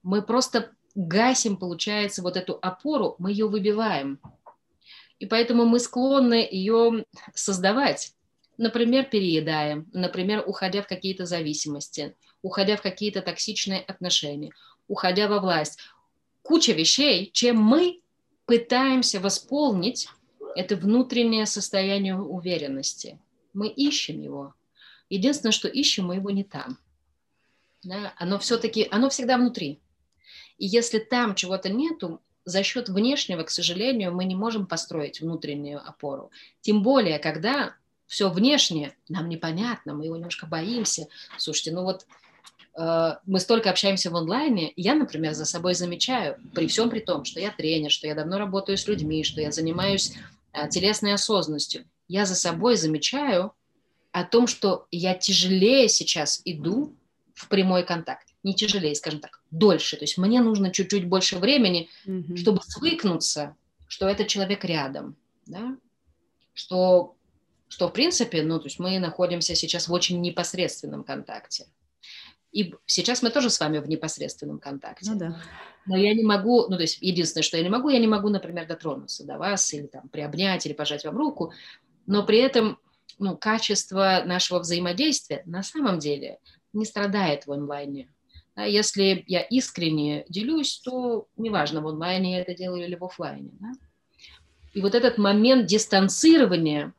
Мы 0.10 0.24
просто 0.24 0.72
гасим, 0.95 1.56
получается, 1.56 2.24
вот 2.24 2.36
эту 2.36 2.58
опору, 2.63 3.15
мы 3.19 3.30
ее 3.30 3.48
выбиваем. 3.48 4.19
И 5.19 5.28
поэтому 5.28 5.65
мы 5.65 5.80
склонны 5.80 6.48
ее 6.50 7.06
создавать. 7.36 8.15
Например, 8.58 9.06
переедаем, 9.06 9.88
например, 9.93 10.43
уходя 10.48 10.82
в 10.82 10.88
какие-то 10.88 11.28
зависимости, 11.28 12.15
уходя 12.41 12.76
в 12.76 12.82
какие-то 12.82 13.22
токсичные 13.22 13.82
отношения, 13.82 14.52
уходя 14.88 15.28
во 15.28 15.39
власть, 15.39 15.78
куча 16.41 16.72
вещей, 16.72 17.30
чем 17.32 17.62
мы 17.62 18.02
пытаемся 18.48 19.19
восполнить 19.19 20.10
это 20.56 20.76
внутреннее 20.76 21.45
состояние 21.45 22.19
уверенности. 22.19 23.19
Мы 23.54 23.67
ищем 23.67 24.19
его. 24.19 24.56
Единственное, 25.08 25.52
что 25.52 25.67
ищем, 25.67 26.08
мы 26.08 26.15
его 26.15 26.32
не 26.32 26.43
там. 26.43 26.80
Да? 27.84 28.12
Оно 28.17 28.39
все-таки, 28.39 28.88
оно 28.89 29.10
всегда 29.12 29.38
внутри. 29.38 29.80
И 30.60 30.68
если 30.68 30.99
там 30.99 31.36
чего-то 31.36 31.70
нету, 31.70 32.22
за 32.45 32.64
счет 32.64 32.89
внешнего, 32.89 33.43
к 33.43 33.49
сожалению, 33.49 34.14
мы 34.14 34.26
не 34.26 34.36
можем 34.36 34.66
построить 34.66 35.22
внутреннюю 35.22 35.80
опору. 35.88 36.32
Тем 36.62 36.84
более, 36.84 37.20
когда 37.20 37.76
все 38.07 38.30
внешнее 38.30 38.95
нам 39.07 39.30
непонятно, 39.30 39.93
мы 39.93 40.05
его 40.05 40.16
немножко 40.16 40.47
боимся. 40.47 41.07
Слушайте, 41.38 41.72
ну 41.72 41.84
вот 41.84 42.05
Э, 42.80 43.18
мы 43.26 43.39
столько 43.39 43.70
общаемся 43.70 44.10
в 44.10 44.16
онлайне, 44.16 44.72
я, 44.78 44.95
например, 44.95 45.34
за 45.34 45.45
собой 45.45 45.74
замечаю, 45.74 46.38
при 46.53 46.68
всем 46.68 46.89
при 46.89 46.99
том, 46.99 47.26
что 47.26 47.39
я 47.39 47.51
тренер, 47.51 47.91
что 47.91 48.07
я 48.07 48.16
давно 48.16 48.38
работаю 48.38 48.78
с 48.78 48.88
людьми, 48.88 49.24
что 49.24 49.41
я 49.41 49.51
занимаюсь 49.51 50.14
э, 50.53 50.70
телесной 50.70 51.14
осознанностью, 51.14 51.86
я 52.07 52.26
за 52.26 52.36
собой 52.36 52.78
замечаю 52.78 53.53
о 54.12 54.24
том, 54.24 54.47
что 54.47 54.88
я 54.91 55.14
тяжелее 55.14 55.89
сейчас 55.89 56.41
иду 56.45 56.95
в 57.36 57.49
прямой 57.49 57.84
контакт. 57.84 58.28
Не 58.44 58.54
тяжелее, 58.54 58.96
скажем 58.96 59.20
так, 59.20 59.42
дольше. 59.52 59.98
То 59.98 60.04
есть 60.04 60.18
мне 60.18 60.42
нужно 60.42 60.72
чуть-чуть 60.72 61.08
больше 61.08 61.38
времени, 61.38 61.90
mm-hmm. 62.06 62.38
чтобы 62.38 62.62
свыкнуться, 62.64 63.56
что 63.88 64.08
этот 64.08 64.28
человек 64.28 64.64
рядом, 64.64 65.16
да? 65.46 65.76
что 66.54 67.16
что, 67.70 67.88
в 67.88 67.94
принципе, 67.94 68.42
ну, 68.42 68.58
то 68.60 68.66
есть 68.66 68.80
мы 68.80 68.98
находимся 69.00 69.54
сейчас 69.56 69.88
в 69.88 69.94
очень 69.94 70.20
непосредственном 70.22 71.04
контакте. 71.04 71.68
И 72.52 72.74
сейчас 72.88 73.22
мы 73.22 73.30
тоже 73.30 73.52
с 73.52 73.60
вами 73.60 73.78
в 73.78 73.88
непосредственном 73.88 74.58
контакте. 74.60 75.12
Ну 75.12 75.20
да. 75.20 75.42
Но 75.86 75.96
я 75.96 76.16
не 76.16 76.24
могу, 76.24 76.68
ну, 76.68 76.76
то 76.76 76.82
есть 76.82 77.00
единственное, 77.00 77.44
что 77.44 77.58
я 77.58 77.64
не 77.64 77.70
могу, 77.70 77.90
я 77.90 78.00
не 78.00 78.08
могу, 78.08 78.30
например, 78.30 78.68
дотронуться 78.68 79.24
до 79.24 79.38
вас 79.38 79.72
или 79.72 79.86
там 79.86 80.10
приобнять 80.10 80.66
или 80.66 80.74
пожать 80.74 81.06
вам 81.06 81.16
руку, 81.16 81.54
но 82.08 82.26
при 82.26 82.40
этом, 82.40 82.80
ну, 83.20 83.38
качество 83.38 84.24
нашего 84.26 84.60
взаимодействия 84.60 85.44
на 85.46 85.62
самом 85.62 86.00
деле 86.00 86.40
не 86.74 86.86
страдает 86.86 87.46
в 87.46 87.52
онлайне. 87.52 88.12
Да, 88.60 88.66
если 88.66 89.24
я 89.26 89.39
искренне 89.39 90.26
делюсь, 90.28 90.82
то 90.84 91.30
неважно, 91.38 91.80
в 91.80 91.88
онлайне 91.88 92.34
я 92.34 92.41
это 92.41 92.53
делаю 92.53 92.86
или 92.86 92.95
в 92.95 93.05
офлайне. 93.05 93.51
Да? 93.57 93.72
И 94.74 94.82
вот 94.82 94.95
этот 94.95 95.18
момент 95.18 95.66
дистанцирования 95.66 96.93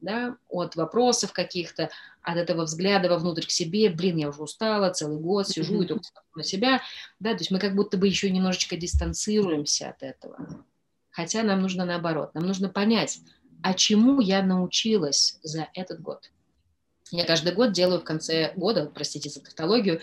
да, 0.00 0.36
от 0.48 0.76
вопросов 0.76 1.32
каких-то, 1.32 1.90
от 2.22 2.36
этого 2.36 2.62
взгляда 2.62 3.08
вовнутрь 3.08 3.44
к 3.44 3.50
себе, 3.50 3.90
блин, 3.90 4.18
я 4.18 4.28
уже 4.28 4.40
устала, 4.40 4.90
целый 4.90 5.18
год 5.18 5.48
сижу 5.48 5.82
и 5.82 5.86
только 5.88 6.04
на 6.36 6.44
себя, 6.44 6.80
да, 7.18 7.32
то 7.32 7.38
есть 7.38 7.50
мы 7.50 7.58
как 7.58 7.74
будто 7.74 7.96
бы 7.96 8.06
еще 8.06 8.30
немножечко 8.30 8.76
дистанцируемся 8.76 9.90
от 9.90 10.04
этого. 10.04 10.64
Хотя 11.10 11.42
нам 11.42 11.60
нужно 11.60 11.84
наоборот, 11.84 12.34
нам 12.34 12.46
нужно 12.46 12.68
понять, 12.68 13.18
а 13.64 13.74
чему 13.74 14.20
я 14.20 14.44
научилась 14.44 15.40
за 15.42 15.70
этот 15.74 16.00
год. 16.00 16.30
Я 17.10 17.24
каждый 17.24 17.52
год 17.52 17.72
делаю 17.72 18.00
в 18.00 18.04
конце 18.04 18.52
года, 18.54 18.86
простите 18.86 19.28
за 19.28 19.40
тавтологию, 19.40 20.00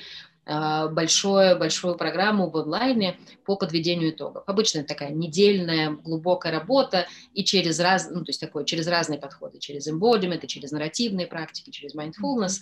а, 0.49 0.87
большую, 0.87 1.59
большую 1.59 1.95
программу 1.95 2.49
в 2.49 2.55
онлайне 2.55 3.17
по 3.45 3.57
подведению 3.57 4.11
итогов. 4.11 4.43
Обычно 4.47 4.79
это 4.79 4.89
такая 4.89 5.09
недельная 5.11 5.91
глубокая 5.91 6.53
работа 6.53 7.05
и 7.33 7.43
через, 7.43 7.79
раз, 7.79 8.09
ну, 8.09 8.23
то 8.23 8.29
есть 8.29 8.39
такое, 8.39 8.63
через 8.63 8.87
разные 8.87 9.19
подходы, 9.19 9.59
через 9.59 9.89
embodiment, 9.89 10.39
и 10.41 10.47
через 10.47 10.71
нарративные 10.71 11.27
практики, 11.27 11.69
через 11.69 11.93
mindfulness. 11.95 12.59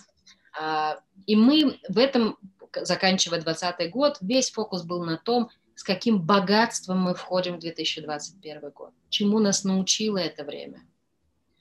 А, 0.59 0.97
и 1.27 1.35
мы 1.35 1.79
в 1.87 1.99
этом, 1.99 2.37
заканчивая 2.73 3.39
2020 3.39 3.91
год, 3.91 4.17
весь 4.21 4.49
фокус 4.49 4.83
был 4.83 5.03
на 5.03 5.17
том, 5.17 5.49
с 5.75 5.83
каким 5.83 6.19
богатством 6.21 7.01
мы 7.01 7.13
входим 7.13 7.57
в 7.57 7.59
2021 7.59 8.71
год, 8.71 8.91
чему 9.09 9.37
нас 9.39 9.63
научило 9.63 10.17
это 10.17 10.43
время. 10.43 10.81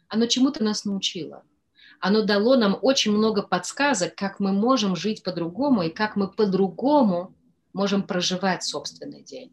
Оно 0.09 0.27
чему-то 0.27 0.64
нас 0.64 0.87
научило– 0.87 1.43
оно 2.01 2.22
дало 2.22 2.57
нам 2.57 2.78
очень 2.80 3.12
много 3.12 3.42
подсказок, 3.42 4.14
как 4.14 4.40
мы 4.40 4.53
можем 4.53 4.97
жить 4.97 5.22
по-другому 5.22 5.82
и 5.82 5.90
как 5.90 6.16
мы 6.16 6.28
по-другому 6.28 7.34
можем 7.72 8.03
проживать 8.03 8.62
собственный 8.62 9.22
день. 9.22 9.53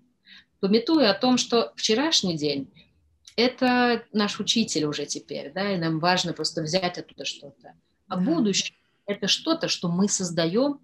Пометуя 0.59 1.11
о 1.11 1.19
том, 1.19 1.37
что 1.37 1.73
вчерашний 1.75 2.37
день– 2.37 2.71
это 3.35 4.03
наш 4.13 4.39
учитель 4.39 4.85
уже 4.85 5.05
теперь, 5.05 5.51
да, 5.51 5.73
и 5.73 5.77
нам 5.77 5.99
важно 5.99 6.33
просто 6.33 6.61
взять 6.61 6.97
оттуда 6.97 7.25
что-то. 7.25 7.73
А 8.07 8.17
да. 8.17 8.21
будущее– 8.21 8.77
это 9.05 9.27
что-то, 9.27 9.67
что 9.67 9.87
мы 9.87 10.07
создаем 10.07 10.79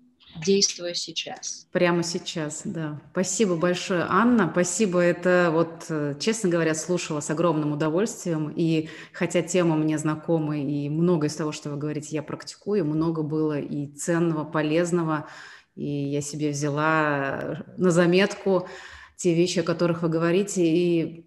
действуя 0.45 0.93
сейчас. 0.93 1.67
Прямо 1.71 2.03
сейчас, 2.03 2.61
да. 2.65 3.01
Спасибо 3.11 3.55
большое, 3.55 4.05
Анна. 4.07 4.49
Спасибо. 4.51 4.99
Это 4.99 5.49
вот, 5.51 6.19
честно 6.19 6.49
говоря, 6.49 6.75
слушала 6.75 7.19
с 7.19 7.29
огромным 7.29 7.71
удовольствием. 7.71 8.51
И 8.55 8.89
хотя 9.13 9.41
тема 9.41 9.75
мне 9.75 9.97
знакома, 9.97 10.59
и 10.59 10.89
много 10.89 11.27
из 11.27 11.35
того, 11.35 11.51
что 11.51 11.69
вы 11.69 11.77
говорите, 11.77 12.15
я 12.15 12.23
практикую, 12.23 12.85
много 12.85 13.23
было 13.23 13.59
и 13.59 13.87
ценного, 13.87 14.43
полезного. 14.43 15.27
И 15.75 15.85
я 15.85 16.21
себе 16.21 16.51
взяла 16.51 17.65
на 17.77 17.91
заметку 17.91 18.67
те 19.15 19.33
вещи, 19.33 19.59
о 19.59 19.63
которых 19.63 20.01
вы 20.01 20.09
говорите. 20.09 20.63
И 20.65 21.25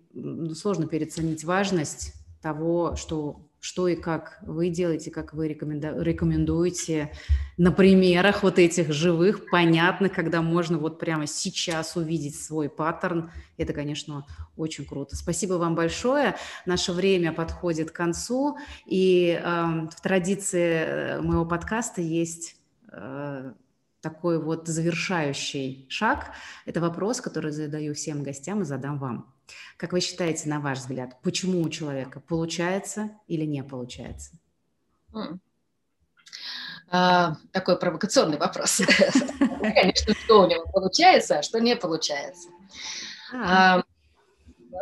сложно 0.55 0.87
переоценить 0.87 1.45
важность 1.45 2.15
того, 2.43 2.97
что 2.97 3.50
что 3.61 3.89
и 3.89 3.95
как 3.95 4.39
вы 4.43 4.71
делаете, 4.71 5.11
как 5.11 5.35
вы 5.35 5.49
рекоменду- 5.49 6.01
рекомендуете 6.03 7.13
на 7.59 7.71
примерах 7.71 8.43
вот 8.43 8.59
этих 8.59 8.93
живых, 8.93 9.51
понятных, 9.51 10.13
когда 10.13 10.41
можно 10.41 10.79
вот 10.79 10.99
прямо 10.99 11.27
сейчас 11.27 11.95
увидеть 11.95 12.41
свой 12.41 12.71
паттерн. 12.71 13.31
Это, 13.59 13.75
конечно, 13.75 14.27
очень 14.57 14.87
круто. 14.87 15.15
Спасибо 15.15 15.55
вам 15.55 15.75
большое. 15.75 16.37
Наше 16.65 16.93
время 16.93 17.33
подходит 17.33 17.91
к 17.91 17.95
концу, 17.95 18.57
и 18.87 19.39
э, 19.41 19.89
в 19.95 20.01
традиции 20.03 20.85
э, 20.87 21.21
моего 21.21 21.45
подкаста 21.45 22.01
есть 22.01 22.57
э, 22.91 23.53
такой 24.01 24.43
вот 24.43 24.67
завершающий 24.67 25.87
шаг. 25.89 26.33
Это 26.67 26.81
вопрос, 26.81 27.21
который 27.21 27.53
задаю 27.53 27.95
всем 27.95 28.23
гостям 28.23 28.63
и 28.63 28.65
задам 28.65 28.99
вам. 28.99 29.35
Как 29.77 29.93
вы 29.93 30.01
считаете, 30.01 30.49
на 30.49 30.61
ваш 30.61 30.79
взгляд, 30.79 31.21
почему 31.23 31.63
у 31.63 31.69
человека 31.69 32.21
получается 32.21 33.11
или 33.27 33.45
не 33.45 33.63
получается? 33.63 34.33
А, 36.93 37.37
такой 37.53 37.79
провокационный 37.79 38.39
вопрос. 38.39 38.81
Конечно, 39.39 40.15
что 40.15 40.43
у 40.43 40.49
него 40.49 40.65
получается, 40.73 41.39
а 41.39 41.43
что 41.43 41.61
не 41.61 41.77
получается. 41.77 42.49
А, 43.33 43.83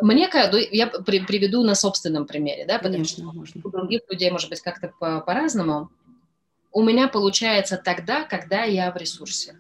мне 0.01 0.29
кажется, 0.29 0.59
я 0.71 0.87
приведу 0.87 1.65
на 1.65 1.75
собственном 1.75 2.27
примере, 2.27 2.67
да, 2.67 2.79
потому 2.79 3.05
что 3.05 3.23
у 3.63 3.71
других 3.71 4.03
людей 4.09 4.31
может 4.31 4.49
быть 4.49 4.61
как-то 4.61 4.93
по-разному. 4.99 5.91
У 6.73 6.83
меня 6.83 7.09
получается 7.09 7.77
тогда, 7.77 8.25
когда 8.25 8.65
я 8.65 8.91
в 8.93 8.97
ресурсе 8.97 9.59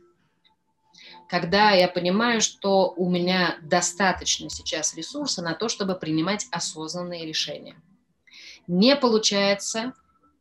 когда 1.29 1.73
я 1.73 1.89
понимаю, 1.89 2.41
что 2.41 2.93
у 2.97 3.09
меня 3.09 3.59
достаточно 3.63 4.49
сейчас 4.49 4.97
ресурса 4.97 5.43
на 5.43 5.55
то, 5.55 5.69
чтобы 5.69 5.95
принимать 5.95 6.47
осознанные 6.51 7.27
решения. 7.27 7.77
Не 8.67 8.97
получается, 8.97 9.93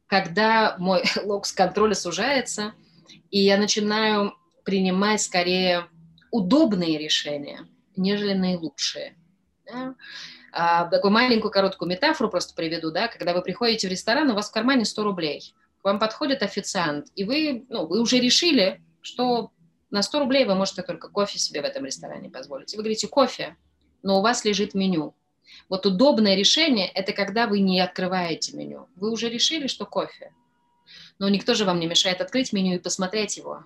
когда 0.07 0.75
мой 0.79 1.03
локс 1.23 1.51
контроля 1.51 1.93
сужается, 1.93 2.73
и 3.29 3.39
я 3.39 3.57
начинаю 3.57 4.33
принимать 4.63 5.21
скорее 5.21 5.87
удобные 6.31 6.97
решения, 6.97 7.67
нежели 7.95 8.33
наилучшие. 8.33 9.15
Да? 9.65 9.95
А, 10.53 10.85
такую 10.85 11.11
маленькую 11.11 11.51
короткую 11.51 11.89
метафору 11.89 12.29
просто 12.29 12.55
приведу, 12.55 12.91
да, 12.91 13.09
когда 13.09 13.33
вы 13.33 13.41
приходите 13.41 13.87
в 13.87 13.91
ресторан, 13.91 14.29
у 14.31 14.35
вас 14.35 14.49
в 14.49 14.53
кармане 14.53 14.85
100 14.85 15.03
рублей, 15.03 15.53
вам 15.87 15.99
подходит 15.99 16.43
официант, 16.43 17.07
и 17.15 17.23
вы, 17.23 17.65
ну, 17.69 17.87
вы 17.87 18.01
уже 18.01 18.19
решили, 18.19 18.83
что 19.01 19.51
на 19.89 20.03
100 20.03 20.19
рублей 20.19 20.43
вы 20.43 20.53
можете 20.53 20.83
только 20.83 21.07
кофе 21.07 21.39
себе 21.39 21.61
в 21.61 21.65
этом 21.65 21.85
ресторане 21.85 22.29
позволить. 22.29 22.73
И 22.73 22.77
вы 22.77 22.83
говорите 22.83 23.07
кофе, 23.07 23.55
но 24.03 24.19
у 24.19 24.21
вас 24.21 24.43
лежит 24.43 24.73
меню. 24.73 25.15
Вот 25.69 25.85
удобное 25.85 26.35
решение– 26.35 26.87
это 26.93 27.13
когда 27.13 27.47
вы 27.47 27.61
не 27.61 27.79
открываете 27.79 28.55
меню. 28.57 28.89
Вы 28.97 29.11
уже 29.11 29.29
решили, 29.29 29.67
что 29.67 29.85
кофе. 29.85 30.33
Но 31.19 31.29
никто 31.29 31.53
же 31.53 31.63
вам 31.63 31.79
не 31.79 31.87
мешает 31.87 32.19
открыть 32.19 32.51
меню 32.51 32.75
и 32.75 32.79
посмотреть 32.79 33.37
его. 33.37 33.63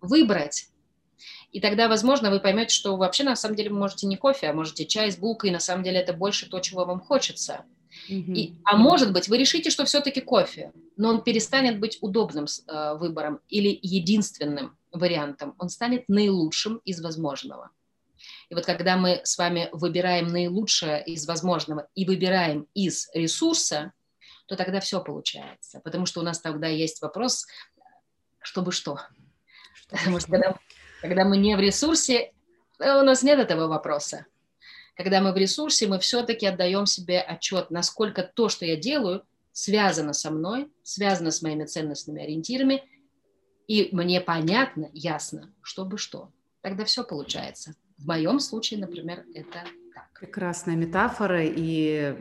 Выбрать. 0.00 0.68
И 1.50 1.60
тогда, 1.60 1.88
возможно, 1.88 2.30
вы 2.30 2.38
поймете, 2.38 2.72
что 2.72 2.96
вообще 2.96 3.24
на 3.24 3.34
самом 3.34 3.56
деле 3.56 3.70
вы 3.70 3.78
можете 3.78 4.06
не 4.06 4.16
кофе, 4.16 4.46
а 4.46 4.52
можете 4.52 4.86
чай 4.86 5.10
с 5.10 5.16
булкой, 5.16 5.50
и 5.50 5.52
на 5.52 5.58
самом 5.58 5.82
деле 5.82 5.98
это 5.98 6.12
больше 6.12 6.48
то, 6.48 6.60
чего 6.60 6.84
вам 6.84 7.00
хочется. 7.00 7.64
Mm-hmm. 8.08 8.34
И, 8.34 8.54
а 8.64 8.76
может 8.76 9.12
быть, 9.12 9.28
вы 9.28 9.38
решите, 9.38 9.70
что 9.70 9.84
все-таки 9.84 10.20
кофе, 10.20 10.72
но 10.96 11.08
он 11.08 11.22
перестанет 11.22 11.80
быть 11.80 11.98
удобным 12.00 12.46
э, 12.46 12.94
выбором 12.94 13.40
или 13.48 13.78
единственным 13.82 14.76
вариантом, 14.92 15.54
он 15.58 15.68
станет 15.68 16.08
наилучшим 16.08 16.80
из 16.84 17.00
возможного. 17.00 17.70
И 18.48 18.54
вот 18.54 18.66
когда 18.66 18.96
мы 18.96 19.20
с 19.24 19.38
вами 19.38 19.68
выбираем 19.72 20.28
наилучшее 20.28 21.02
из 21.04 21.26
возможного 21.26 21.88
и 21.94 22.04
выбираем 22.04 22.66
из 22.74 23.08
ресурса, 23.14 23.92
то 24.46 24.56
тогда 24.56 24.80
все 24.80 25.02
получается. 25.02 25.80
Потому 25.80 26.06
что 26.06 26.20
у 26.20 26.24
нас 26.24 26.40
тогда 26.40 26.66
есть 26.66 27.00
вопрос, 27.02 27.46
чтобы 28.40 28.72
что. 28.72 28.98
Потому 29.88 30.18
что 30.18 30.30
когда, 30.30 30.58
когда 31.00 31.24
мы 31.24 31.36
не 31.36 31.56
в 31.56 31.60
ресурсе, 31.60 32.32
э, 32.78 33.00
у 33.00 33.02
нас 33.02 33.22
нет 33.22 33.38
этого 33.38 33.68
вопроса. 33.68 34.26
Когда 35.02 35.22
мы 35.22 35.32
в 35.32 35.36
ресурсе, 35.38 35.88
мы 35.88 35.98
все-таки 35.98 36.44
отдаем 36.44 36.84
себе 36.84 37.20
отчет, 37.22 37.70
насколько 37.70 38.22
то, 38.22 38.50
что 38.50 38.66
я 38.66 38.76
делаю, 38.76 39.22
связано 39.50 40.12
со 40.12 40.30
мной, 40.30 40.70
связано 40.82 41.30
с 41.30 41.40
моими 41.40 41.64
ценностными 41.64 42.22
ориентирами 42.22 42.82
и 43.66 43.88
мне 43.92 44.20
понятно, 44.20 44.90
ясно, 44.92 45.54
чтобы 45.62 45.96
что. 45.96 46.28
Тогда 46.60 46.84
все 46.84 47.02
получается. 47.02 47.76
В 47.96 48.06
моем 48.08 48.40
случае, 48.40 48.80
например, 48.80 49.24
это 49.34 49.64
так. 49.94 50.20
Прекрасная 50.20 50.76
метафора 50.76 51.44
и 51.46 52.14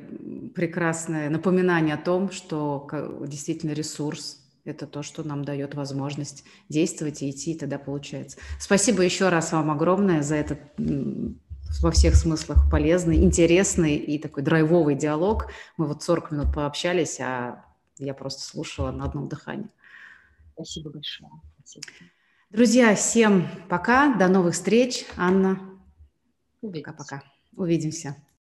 прекрасное 0.56 1.30
напоминание 1.30 1.96
о 1.96 2.02
том, 2.02 2.32
что 2.32 2.88
действительно 3.28 3.72
ресурс– 3.72 4.42
это 4.64 4.88
то, 4.88 5.04
что 5.04 5.24
нам 5.24 5.44
дает 5.44 5.76
возможность 5.76 6.46
действовать 6.70 7.24
и 7.24 7.30
идти, 7.30 7.52
и 7.52 7.58
тогда 7.58 7.78
получается. 7.78 8.38
Спасибо 8.58 9.04
еще 9.04 9.28
раз 9.28 9.52
вам 9.52 9.70
огромное 9.70 10.22
за 10.22 10.36
этот 10.36 10.60
во 11.82 11.92
всех 11.92 12.16
смыслах 12.16 12.70
полезный, 12.70 13.18
интересный 13.18 13.96
и 13.96 14.18
такой 14.20 14.44
драйвовый 14.44 14.96
диалог. 14.96 15.52
Мы 15.78 15.86
вот 15.86 16.04
40 16.04 16.32
минут 16.32 16.54
пообщались, 16.54 17.20
а 17.20 17.64
я 17.98 18.14
просто 18.14 18.42
слушала 18.42 18.92
на 18.92 19.06
одном 19.06 19.28
дыхании. 19.28 19.70
Спасибо 20.54 20.90
большое. 20.90 21.32
Спасибо. 21.60 21.86
Друзья, 22.50 22.96
всем 22.96 23.48
пока, 23.70 24.16
до 24.16 24.28
новых 24.28 24.56
встреч. 24.56 25.06
Анна, 25.16 25.60
пока-пока. 26.62 27.24
Увидимся. 27.56 28.16